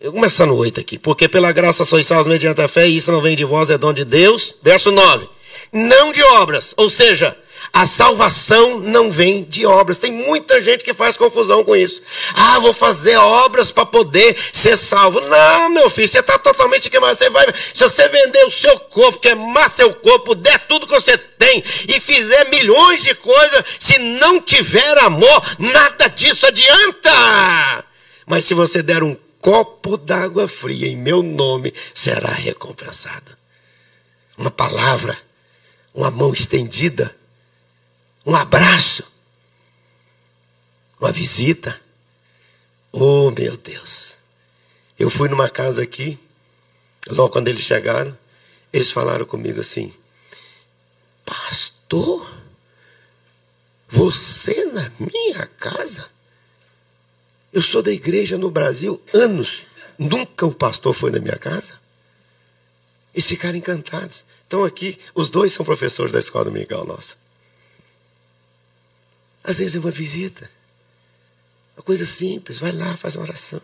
Eu 0.00 0.12
começar 0.12 0.46
no 0.46 0.54
8 0.54 0.78
aqui. 0.78 0.96
Porque 0.96 1.28
pela 1.28 1.50
graça 1.50 1.84
sois 1.84 2.06
salvos 2.06 2.32
mediante 2.32 2.60
a 2.60 2.68
fé, 2.68 2.88
e 2.88 2.96
isso 2.96 3.10
não 3.10 3.20
vem 3.20 3.34
de 3.34 3.44
vós, 3.44 3.68
é 3.68 3.76
dom 3.76 3.92
de 3.92 4.04
Deus. 4.04 4.54
Verso 4.62 4.92
9. 4.92 5.28
Não 5.72 6.12
de 6.12 6.22
obras. 6.22 6.72
Ou 6.76 6.88
seja, 6.88 7.36
a 7.72 7.84
salvação 7.84 8.78
não 8.78 9.10
vem 9.10 9.42
de 9.42 9.66
obras. 9.66 9.98
Tem 9.98 10.12
muita 10.12 10.62
gente 10.62 10.84
que 10.84 10.94
faz 10.94 11.16
confusão 11.16 11.64
com 11.64 11.74
isso. 11.74 12.00
Ah, 12.36 12.60
vou 12.60 12.72
fazer 12.72 13.16
obras 13.16 13.72
para 13.72 13.84
poder 13.86 14.36
ser 14.52 14.76
salvo. 14.76 15.20
Não, 15.20 15.70
meu 15.70 15.90
filho, 15.90 16.06
você 16.06 16.20
está 16.20 16.38
totalmente 16.38 16.88
queimado. 16.88 17.16
Você 17.16 17.28
vai, 17.28 17.46
se 17.74 17.82
você 17.82 18.08
vender 18.08 18.44
o 18.44 18.50
seu 18.52 18.78
corpo, 18.78 19.18
queimar 19.18 19.68
seu 19.68 19.92
corpo, 19.94 20.36
der 20.36 20.60
tudo 20.68 20.86
que 20.86 20.94
você 20.94 21.18
tem 21.18 21.62
e 21.88 21.98
fizer 21.98 22.48
milhões 22.50 23.02
de 23.02 23.16
coisas, 23.16 23.64
se 23.80 23.98
não 23.98 24.40
tiver 24.40 24.96
amor, 24.98 25.56
nada 25.58 26.06
disso 26.06 26.46
adianta. 26.46 27.84
Mas 28.24 28.44
se 28.44 28.54
você 28.54 28.80
der 28.80 29.02
um 29.02 29.16
copo 29.48 29.96
d'água 29.96 30.46
fria 30.46 30.88
em 30.88 30.96
meu 30.98 31.22
nome 31.22 31.72
será 31.94 32.30
recompensado. 32.30 33.34
Uma 34.36 34.50
palavra, 34.50 35.18
uma 35.94 36.10
mão 36.10 36.34
estendida, 36.34 37.16
um 38.26 38.36
abraço, 38.36 39.10
uma 41.00 41.10
visita. 41.10 41.80
Oh, 42.92 43.30
meu 43.30 43.56
Deus. 43.56 44.18
Eu 44.98 45.08
fui 45.08 45.30
numa 45.30 45.48
casa 45.48 45.82
aqui, 45.82 46.18
logo 47.06 47.30
quando 47.30 47.48
eles 47.48 47.64
chegaram, 47.64 48.16
eles 48.70 48.90
falaram 48.90 49.24
comigo 49.24 49.62
assim: 49.62 49.90
Pastor, 51.24 52.30
você 53.88 54.66
na 54.66 54.92
minha 55.00 55.46
casa? 55.46 56.17
Eu 57.52 57.62
sou 57.62 57.82
da 57.82 57.92
igreja 57.92 58.36
no 58.36 58.50
Brasil 58.50 59.00
anos. 59.12 59.66
Nunca 59.98 60.46
o 60.46 60.54
pastor 60.54 60.94
foi 60.94 61.10
na 61.10 61.18
minha 61.18 61.38
casa. 61.38 61.80
E 63.14 63.22
ficaram 63.22 63.56
encantados. 63.56 64.24
Então 64.46 64.64
aqui, 64.64 64.98
os 65.14 65.28
dois 65.28 65.52
são 65.52 65.64
professores 65.64 66.12
da 66.12 66.18
escola 66.18 66.46
dominical 66.46 66.84
nossa. 66.84 67.16
Às 69.42 69.58
vezes 69.58 69.76
é 69.76 69.78
uma 69.78 69.90
visita. 69.90 70.50
Uma 71.76 71.82
coisa 71.82 72.04
simples, 72.04 72.58
vai 72.58 72.72
lá, 72.72 72.96
faz 72.96 73.16
uma 73.16 73.24
oração. 73.24 73.62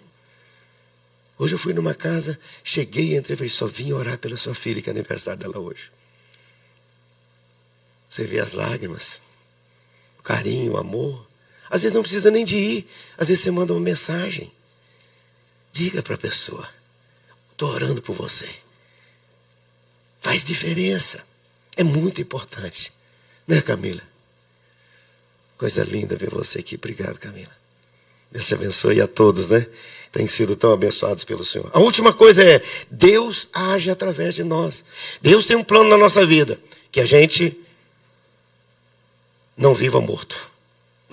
Hoje 1.36 1.54
eu 1.54 1.58
fui 1.58 1.74
numa 1.74 1.94
casa, 1.94 2.38
cheguei, 2.62 3.16
entrei 3.16 3.36
e 3.46 3.50
só 3.50 3.66
vim 3.66 3.92
orar 3.92 4.18
pela 4.18 4.36
sua 4.36 4.54
filha, 4.54 4.80
que 4.80 4.88
é 4.88 4.92
aniversário 4.92 5.40
dela 5.40 5.58
hoje. 5.58 5.90
Você 8.08 8.24
vê 8.24 8.38
as 8.38 8.52
lágrimas, 8.52 9.20
o 10.18 10.22
carinho, 10.22 10.72
o 10.72 10.76
amor. 10.76 11.26
Às 11.74 11.82
vezes 11.82 11.92
não 11.92 12.02
precisa 12.02 12.30
nem 12.30 12.44
de 12.44 12.56
ir. 12.56 12.88
Às 13.18 13.30
vezes 13.30 13.42
você 13.42 13.50
manda 13.50 13.72
uma 13.72 13.80
mensagem. 13.80 14.52
Diga 15.72 16.04
para 16.04 16.14
a 16.14 16.18
pessoa: 16.18 16.68
estou 17.50 17.68
orando 17.68 18.00
por 18.00 18.14
você. 18.14 18.48
Faz 20.20 20.44
diferença. 20.44 21.26
É 21.76 21.82
muito 21.82 22.20
importante. 22.20 22.92
Né, 23.44 23.60
Camila? 23.60 24.00
Coisa 25.58 25.82
linda 25.82 26.14
ver 26.14 26.30
você 26.30 26.60
aqui. 26.60 26.76
Obrigado, 26.76 27.18
Camila. 27.18 27.50
Deus 28.30 28.46
te 28.46 28.54
abençoe 28.54 29.00
a 29.00 29.08
todos, 29.08 29.50
né? 29.50 29.66
Têm 30.12 30.28
sido 30.28 30.54
tão 30.54 30.72
abençoados 30.72 31.24
pelo 31.24 31.44
Senhor. 31.44 31.68
A 31.74 31.80
última 31.80 32.12
coisa 32.12 32.44
é: 32.44 32.62
Deus 32.88 33.48
age 33.52 33.90
através 33.90 34.36
de 34.36 34.44
nós. 34.44 34.84
Deus 35.20 35.44
tem 35.44 35.56
um 35.56 35.64
plano 35.64 35.88
na 35.88 35.98
nossa 35.98 36.24
vida 36.24 36.56
que 36.92 37.00
a 37.00 37.04
gente 37.04 37.60
não 39.56 39.74
viva 39.74 40.00
morto 40.00 40.53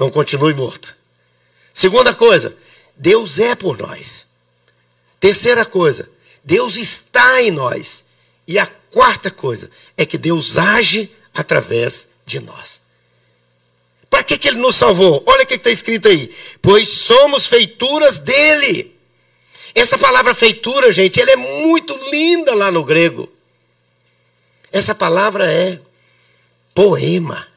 não 0.02 0.10
continue 0.10 0.52
morto. 0.56 0.96
Segunda 1.72 2.12
coisa, 2.12 2.58
Deus 2.98 3.38
é 3.38 3.54
por 3.54 3.78
nós. 3.78 4.26
Terceira 5.20 5.64
coisa, 5.64 6.10
Deus 6.44 6.76
está 6.76 7.44
em 7.44 7.52
nós. 7.52 8.04
E 8.48 8.58
a 8.58 8.66
quarta 8.66 9.30
coisa 9.30 9.70
é 9.96 10.04
que 10.04 10.18
Deus 10.18 10.58
age 10.58 11.12
através 11.36 12.10
de 12.26 12.40
nós. 12.40 12.82
Para 14.10 14.24
que, 14.24 14.40
que 14.40 14.48
ele 14.48 14.58
nos 14.58 14.76
salvou? 14.76 15.24
Olha 15.24 15.44
o 15.44 15.46
que 15.46 15.54
está 15.54 15.70
escrito 15.70 16.08
aí. 16.08 16.36
Pois 16.64 16.90
somos 16.90 17.46
feituras 17.46 18.18
dele. 18.18 19.00
Essa 19.76 20.00
palavra 20.00 20.34
feitura, 20.34 20.92
gente, 20.92 21.22
ela 21.22 21.30
é 21.30 21.36
muito 21.36 21.96
linda 22.10 22.56
lá 22.56 22.72
no 22.72 22.84
grego. 22.84 23.32
Essa 24.72 24.96
palavra 24.96 25.50
é 25.50 25.80
poema 26.74 27.51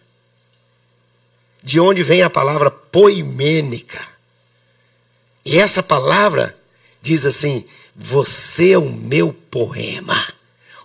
de 1.65 1.81
onde 1.81 2.03
vem 2.03 2.23
a 2.23 2.29
palavra 2.29 2.71
poimênica. 2.71 3.99
E 5.45 5.59
essa 5.59 5.83
palavra 5.83 6.55
diz 7.01 7.25
assim: 7.25 7.65
Você 7.97 8.73
é 8.73 8.79
o 8.79 8.93
meu 8.93 9.33
poema. 9.51 10.17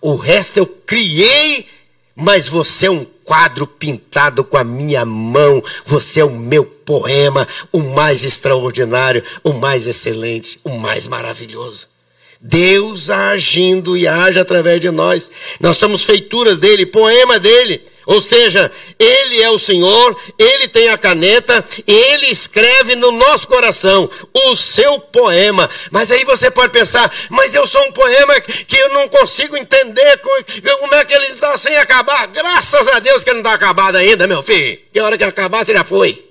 O 0.01 0.15
resto 0.15 0.57
eu 0.57 0.65
criei, 0.65 1.67
mas 2.15 2.47
você 2.47 2.85
é 2.85 2.91
um 2.91 3.03
quadro 3.25 3.67
pintado 3.67 4.43
com 4.43 4.55
a 4.55 4.63
minha 4.63 5.03
mão. 5.03 5.61
Você 5.85 6.21
é 6.21 6.25
o 6.25 6.31
meu 6.31 6.65
poema, 6.65 7.45
o 7.73 7.79
mais 7.79 8.23
extraordinário, 8.23 9.23
o 9.43 9.51
mais 9.53 9.85
excelente, 9.85 10.59
o 10.63 10.79
mais 10.79 11.05
maravilhoso. 11.07 11.89
Deus 12.41 13.09
agindo 13.09 13.97
e 13.97 14.07
age 14.07 14.39
através 14.39 14.79
de 14.79 14.89
nós. 14.89 15.29
Nós 15.59 15.77
somos 15.77 16.05
feituras 16.05 16.57
dele, 16.57 16.85
poema 16.85 17.39
dele. 17.39 17.85
Ou 18.05 18.21
seja, 18.21 18.71
Ele 18.97 19.41
é 19.41 19.51
o 19.51 19.59
Senhor, 19.59 20.19
Ele 20.37 20.67
tem 20.67 20.89
a 20.89 20.97
caneta, 20.97 21.63
Ele 21.85 22.27
escreve 22.27 22.95
no 22.95 23.11
nosso 23.11 23.47
coração 23.47 24.09
o 24.33 24.55
seu 24.55 24.99
poema. 24.99 25.69
Mas 25.91 26.11
aí 26.11 26.23
você 26.25 26.49
pode 26.49 26.73
pensar, 26.73 27.13
mas 27.29 27.53
eu 27.53 27.67
sou 27.67 27.83
um 27.83 27.91
poema 27.91 28.39
que 28.41 28.77
eu 28.77 28.89
não 28.89 29.07
consigo 29.09 29.55
entender 29.55 30.17
como 30.17 30.95
é 30.95 31.05
que 31.05 31.13
ele 31.13 31.33
está 31.33 31.55
sem 31.57 31.77
acabar. 31.77 32.25
Graças 32.27 32.87
a 32.87 32.99
Deus 32.99 33.23
que 33.23 33.29
ele 33.29 33.41
não 33.41 33.51
está 33.51 33.53
acabado 33.53 33.97
ainda, 33.97 34.25
meu 34.25 34.41
filho. 34.41 34.79
Que 34.91 34.99
hora 34.99 35.17
que 35.17 35.23
acabar, 35.23 35.63
você 35.63 35.73
já 35.73 35.83
foi. 35.83 36.28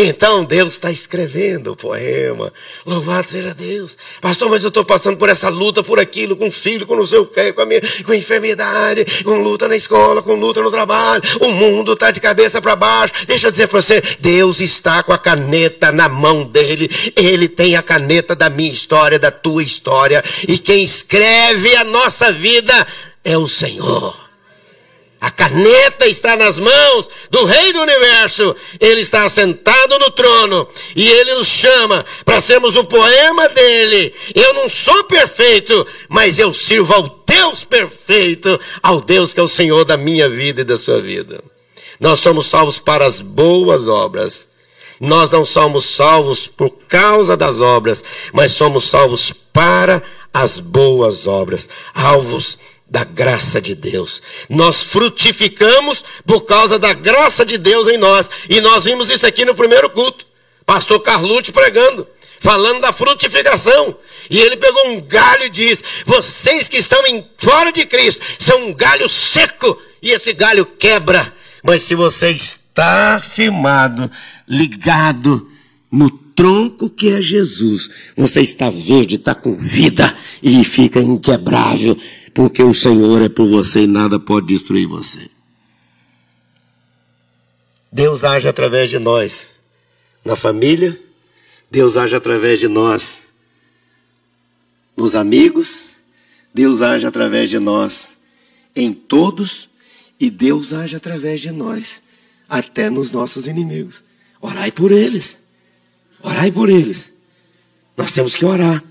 Então 0.00 0.44
Deus 0.44 0.74
está 0.74 0.92
escrevendo 0.92 1.72
o 1.72 1.76
poema. 1.76 2.52
Louvado 2.86 3.28
seja 3.28 3.52
Deus. 3.52 3.98
Pastor, 4.20 4.48
mas 4.48 4.62
eu 4.62 4.68
estou 4.68 4.84
passando 4.84 5.16
por 5.16 5.28
essa 5.28 5.48
luta, 5.48 5.82
por 5.82 5.98
aquilo, 5.98 6.36
com 6.36 6.52
filho, 6.52 6.86
com 6.86 6.94
não 6.94 7.04
sei 7.04 7.18
o 7.18 7.26
quê, 7.26 7.52
com 7.52 7.62
a 7.62 7.66
minha 7.66 7.80
com 8.04 8.12
a 8.12 8.16
enfermidade, 8.16 9.24
com 9.24 9.42
luta 9.42 9.66
na 9.66 9.74
escola, 9.74 10.22
com 10.22 10.34
luta 10.36 10.62
no 10.62 10.70
trabalho. 10.70 11.20
O 11.40 11.50
mundo 11.50 11.94
está 11.94 12.12
de 12.12 12.20
cabeça 12.20 12.62
para 12.62 12.76
baixo. 12.76 13.26
Deixa 13.26 13.48
eu 13.48 13.50
dizer 13.50 13.66
para 13.66 13.82
você: 13.82 14.00
Deus 14.20 14.60
está 14.60 15.02
com 15.02 15.12
a 15.12 15.18
caneta 15.18 15.90
na 15.90 16.08
mão 16.08 16.44
dele. 16.44 16.88
Ele 17.16 17.48
tem 17.48 17.74
a 17.74 17.82
caneta 17.82 18.36
da 18.36 18.48
minha 18.48 18.70
história, 18.70 19.18
da 19.18 19.32
tua 19.32 19.64
história. 19.64 20.22
E 20.46 20.58
quem 20.58 20.84
escreve 20.84 21.74
a 21.74 21.82
nossa 21.82 22.30
vida 22.30 22.86
é 23.24 23.36
o 23.36 23.48
Senhor. 23.48 24.27
A 25.20 25.30
caneta 25.30 26.06
está 26.06 26.36
nas 26.36 26.58
mãos 26.58 27.08
do 27.30 27.44
Rei 27.44 27.72
do 27.72 27.80
Universo. 27.80 28.54
Ele 28.78 29.00
está 29.00 29.24
assentado 29.24 29.98
no 29.98 30.10
trono 30.10 30.68
e 30.94 31.08
ele 31.10 31.34
nos 31.34 31.48
chama 31.48 32.04
para 32.24 32.40
sermos 32.40 32.76
o 32.76 32.84
poema 32.84 33.48
dele. 33.48 34.14
Eu 34.34 34.54
não 34.54 34.68
sou 34.68 35.04
perfeito, 35.04 35.86
mas 36.08 36.38
eu 36.38 36.52
sirvo 36.52 36.94
ao 36.94 37.24
Deus 37.26 37.64
perfeito, 37.64 38.60
ao 38.80 39.00
Deus 39.00 39.34
que 39.34 39.40
é 39.40 39.42
o 39.42 39.48
Senhor 39.48 39.84
da 39.84 39.96
minha 39.96 40.28
vida 40.28 40.60
e 40.60 40.64
da 40.64 40.76
sua 40.76 41.00
vida. 41.00 41.40
Nós 41.98 42.20
somos 42.20 42.46
salvos 42.46 42.78
para 42.78 43.04
as 43.04 43.20
boas 43.20 43.88
obras. 43.88 44.50
Nós 45.00 45.30
não 45.30 45.44
somos 45.44 45.84
salvos 45.84 46.46
por 46.46 46.70
causa 46.88 47.36
das 47.36 47.60
obras, 47.60 48.02
mas 48.32 48.52
somos 48.52 48.84
salvos 48.84 49.32
para 49.52 50.02
as 50.32 50.60
boas 50.60 51.26
obras, 51.26 51.68
alvos 51.94 52.58
da 52.90 53.04
graça 53.04 53.60
de 53.60 53.74
Deus. 53.74 54.22
Nós 54.48 54.84
frutificamos 54.84 56.04
por 56.26 56.42
causa 56.42 56.78
da 56.78 56.92
graça 56.92 57.44
de 57.44 57.58
Deus 57.58 57.86
em 57.88 57.98
nós. 57.98 58.30
E 58.48 58.60
nós 58.60 58.84
vimos 58.84 59.10
isso 59.10 59.26
aqui 59.26 59.44
no 59.44 59.54
primeiro 59.54 59.90
culto. 59.90 60.26
Pastor 60.64 61.00
Carlucci 61.00 61.52
pregando, 61.52 62.06
falando 62.40 62.80
da 62.80 62.92
frutificação. 62.92 63.96
E 64.30 64.38
ele 64.38 64.56
pegou 64.56 64.88
um 64.88 65.00
galho 65.00 65.44
e 65.44 65.50
diz: 65.50 65.82
Vocês 66.06 66.68
que 66.68 66.76
estão 66.76 67.06
em, 67.06 67.24
fora 67.36 67.70
de 67.72 67.84
Cristo 67.84 68.24
são 68.38 68.68
um 68.68 68.74
galho 68.74 69.08
seco. 69.08 69.80
E 70.00 70.10
esse 70.10 70.32
galho 70.32 70.64
quebra 70.64 71.32
Mas 71.62 71.82
se 71.82 71.94
você 71.94 72.30
está 72.30 73.20
firmado, 73.20 74.10
ligado 74.46 75.50
no 75.90 76.08
tronco 76.10 76.88
que 76.88 77.12
é 77.12 77.20
Jesus, 77.20 77.90
você 78.16 78.42
está 78.42 78.70
verde, 78.70 79.16
está 79.16 79.34
com 79.34 79.56
vida 79.56 80.16
e 80.40 80.64
fica 80.64 81.00
inquebrável, 81.00 81.96
porque 82.38 82.62
o 82.62 82.72
Senhor 82.72 83.20
é 83.20 83.28
por 83.28 83.48
você 83.48 83.80
e 83.80 83.86
nada 83.88 84.16
pode 84.20 84.46
destruir 84.46 84.86
você. 84.86 85.28
Deus 87.90 88.22
age 88.22 88.46
através 88.46 88.88
de 88.88 88.96
nós 89.00 89.48
na 90.24 90.36
família, 90.36 90.96
Deus 91.68 91.96
age 91.96 92.14
através 92.14 92.60
de 92.60 92.68
nós 92.68 93.30
nos 94.96 95.16
amigos, 95.16 95.94
Deus 96.54 96.80
age 96.80 97.08
através 97.08 97.50
de 97.50 97.58
nós 97.58 98.18
em 98.76 98.92
todos 98.92 99.68
e 100.20 100.30
Deus 100.30 100.72
age 100.72 100.94
através 100.94 101.40
de 101.40 101.50
nós 101.50 102.02
até 102.48 102.88
nos 102.88 103.10
nossos 103.10 103.48
inimigos. 103.48 104.04
Orai 104.40 104.70
por 104.70 104.92
eles. 104.92 105.40
Orai 106.22 106.52
por 106.52 106.68
eles. 106.68 107.10
Nós 107.96 108.12
temos 108.12 108.36
que 108.36 108.44
orar 108.44 108.84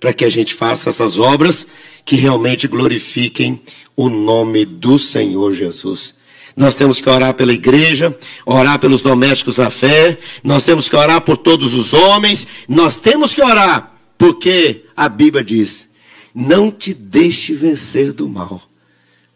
para 0.00 0.14
que 0.14 0.24
a 0.24 0.30
gente 0.30 0.54
faça 0.54 0.88
essas 0.88 1.18
obras 1.18 1.66
que 2.04 2.16
realmente 2.16 2.68
glorifiquem 2.68 3.60
o 3.96 4.08
nome 4.08 4.64
do 4.64 4.98
Senhor 4.98 5.52
Jesus. 5.52 6.14
Nós 6.56 6.74
temos 6.74 7.00
que 7.00 7.08
orar 7.08 7.34
pela 7.34 7.52
igreja, 7.52 8.16
orar 8.46 8.78
pelos 8.78 9.02
domésticos 9.02 9.56
da 9.56 9.70
fé, 9.70 10.16
nós 10.42 10.64
temos 10.64 10.88
que 10.88 10.94
orar 10.94 11.20
por 11.20 11.36
todos 11.36 11.74
os 11.74 11.92
homens, 11.92 12.46
nós 12.68 12.96
temos 12.96 13.34
que 13.34 13.42
orar, 13.42 13.92
porque 14.16 14.84
a 14.96 15.08
Bíblia 15.08 15.42
diz: 15.42 15.88
não 16.34 16.70
te 16.70 16.94
deixe 16.94 17.54
vencer 17.54 18.12
do 18.12 18.28
mal, 18.28 18.62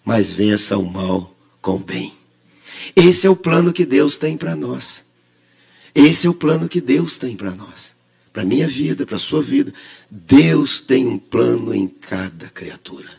mas 0.04 0.30
vença 0.30 0.78
o 0.78 0.84
mal 0.84 1.34
com 1.60 1.76
o 1.76 1.78
bem. 1.78 2.12
Esse 2.94 3.26
é 3.26 3.30
o 3.30 3.36
plano 3.36 3.72
que 3.72 3.84
Deus 3.84 4.16
tem 4.16 4.36
para 4.36 4.54
nós. 4.54 5.04
Esse 5.94 6.26
é 6.26 6.30
o 6.30 6.34
plano 6.34 6.68
que 6.68 6.80
Deus 6.80 7.16
tem 7.16 7.34
para 7.34 7.50
nós, 7.50 7.96
para 8.32 8.44
minha 8.44 8.66
vida, 8.66 9.06
para 9.06 9.16
a 9.16 9.20
sua 9.20 9.42
vida. 9.42 9.72
Deus 10.10 10.80
tem 10.80 11.06
um 11.06 11.18
plano 11.18 11.74
em 11.74 11.86
cada 11.86 12.48
criatura. 12.48 13.18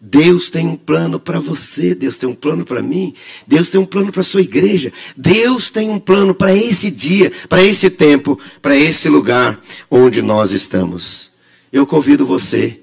Deus 0.00 0.50
tem 0.50 0.66
um 0.66 0.76
plano 0.76 1.18
para 1.18 1.40
você, 1.40 1.94
Deus 1.94 2.16
tem 2.16 2.28
um 2.28 2.34
plano 2.34 2.64
para 2.64 2.82
mim, 2.82 3.14
Deus 3.46 3.70
tem 3.70 3.80
um 3.80 3.86
plano 3.86 4.12
para 4.12 4.20
a 4.20 4.24
sua 4.24 4.42
igreja, 4.42 4.92
Deus 5.16 5.70
tem 5.70 5.88
um 5.88 5.98
plano 5.98 6.34
para 6.34 6.54
esse 6.54 6.90
dia, 6.90 7.32
para 7.48 7.64
esse 7.64 7.88
tempo, 7.90 8.38
para 8.60 8.76
esse 8.76 9.08
lugar 9.08 9.58
onde 9.90 10.20
nós 10.20 10.52
estamos. 10.52 11.32
Eu 11.72 11.86
convido 11.86 12.26
você 12.26 12.78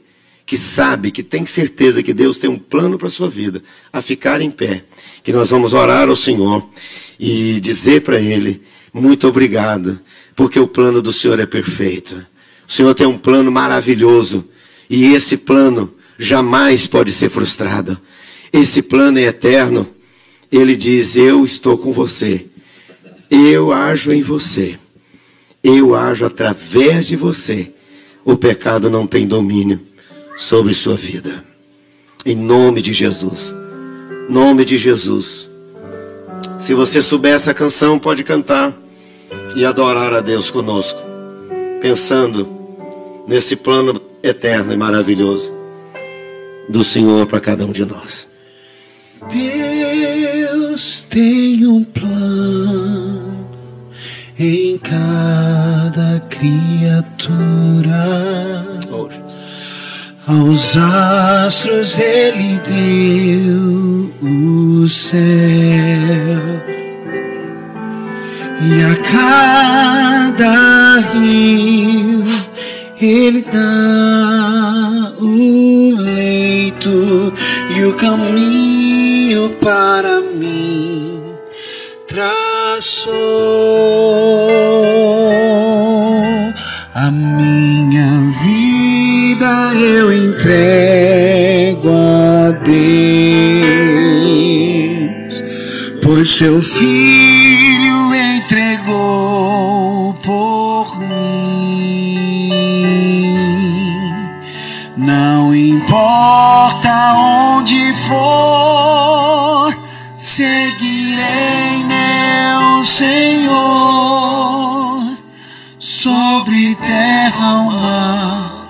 que 0.45 0.57
sabe, 0.57 1.11
que 1.11 1.23
tem 1.23 1.45
certeza 1.45 2.03
que 2.03 2.13
Deus 2.13 2.37
tem 2.39 2.49
um 2.49 2.57
plano 2.59 2.97
para 2.97 3.07
a 3.07 3.11
sua 3.11 3.29
vida, 3.29 3.63
a 3.91 4.01
ficar 4.01 4.41
em 4.41 4.51
pé, 4.51 4.83
que 5.23 5.31
nós 5.31 5.51
vamos 5.51 5.71
orar 5.71 6.09
ao 6.09 6.15
Senhor 6.15 6.67
e 7.19 7.59
dizer 7.61 8.01
para 8.01 8.19
Ele: 8.19 8.61
muito 8.93 9.27
obrigado, 9.27 9.99
porque 10.35 10.59
o 10.59 10.67
plano 10.67 11.01
do 11.01 11.13
Senhor 11.13 11.39
é 11.39 11.45
perfeito. 11.45 12.25
O 12.67 12.71
Senhor 12.71 12.93
tem 12.93 13.05
um 13.05 13.17
plano 13.17 13.51
maravilhoso 13.51 14.47
e 14.89 15.13
esse 15.13 15.37
plano 15.37 15.93
jamais 16.17 16.87
pode 16.87 17.11
ser 17.11 17.29
frustrado. 17.29 17.97
Esse 18.51 18.81
plano 18.81 19.19
é 19.19 19.23
eterno. 19.23 19.87
Ele 20.51 20.75
diz: 20.75 21.15
Eu 21.15 21.43
estou 21.43 21.77
com 21.77 21.91
você. 21.91 22.45
Eu 23.29 23.71
ajo 23.71 24.11
em 24.11 24.21
você. 24.21 24.77
Eu 25.63 25.95
ajo 25.95 26.25
através 26.25 27.07
de 27.07 27.15
você. 27.15 27.71
O 28.23 28.37
pecado 28.37 28.89
não 28.89 29.07
tem 29.07 29.27
domínio 29.27 29.79
sobre 30.37 30.73
sua 30.73 30.95
vida. 30.95 31.43
Em 32.25 32.35
nome 32.35 32.81
de 32.81 32.93
Jesus. 32.93 33.53
Nome 34.29 34.63
de 34.63 34.77
Jesus. 34.77 35.49
Se 36.59 36.73
você 36.73 37.01
souber 37.01 37.33
essa 37.33 37.53
canção, 37.53 37.99
pode 37.99 38.23
cantar 38.23 38.82
e 39.55 39.65
adorar 39.65 40.13
a 40.13 40.21
Deus 40.21 40.49
conosco, 40.49 40.99
pensando 41.81 42.47
nesse 43.27 43.55
plano 43.55 44.01
eterno 44.21 44.73
e 44.73 44.77
maravilhoso 44.77 45.51
do 46.69 46.83
Senhor 46.83 47.25
para 47.27 47.39
cada 47.39 47.65
um 47.65 47.71
de 47.71 47.85
nós. 47.85 48.27
Deus 49.31 51.05
tem 51.09 51.65
um 51.67 51.83
plano 51.83 53.47
em 54.39 54.77
cada 54.79 56.21
criatura. 56.29 58.03
Oh, 58.91 59.09
Aos 60.25 60.77
astros 60.77 61.99
ele 61.99 62.59
deu 62.67 64.11
o 64.21 64.89
céu 64.89 66.52
e 68.65 68.81
a 68.81 68.95
cada 69.11 70.99
rio 71.13 72.23
ele 73.01 73.41
dá 73.51 75.11
o 75.19 75.95
leito 75.97 77.33
e 77.75 77.83
o 77.83 77.93
caminho 77.95 79.49
para 79.59 80.21
mim 80.21 81.19
traçou. 82.07 83.13
A 86.95 87.11
minha 87.11 88.31
vida 88.43 89.73
eu 89.75 90.13
entrego 90.13 91.89
a 91.89 92.51
Deus 92.63 93.83
pois 96.01 96.29
seu 96.29 96.61
filho 96.61 98.13
entregou 98.43 100.13
por 100.15 100.99
mim 100.99 102.49
não 104.97 105.55
importa 105.55 107.13
onde 107.15 107.93
for, 107.95 109.75
seguirei 110.15 111.83
meu 111.85 112.85
Senhor 112.85 113.57
sobre 115.79 116.75
terra 116.75 117.63
ou 117.63 117.71
mar, 117.71 118.69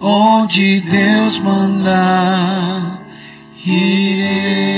onde 0.00 0.80
Deus 0.80 1.38
mandar 1.38 2.98
irei. 3.64 4.71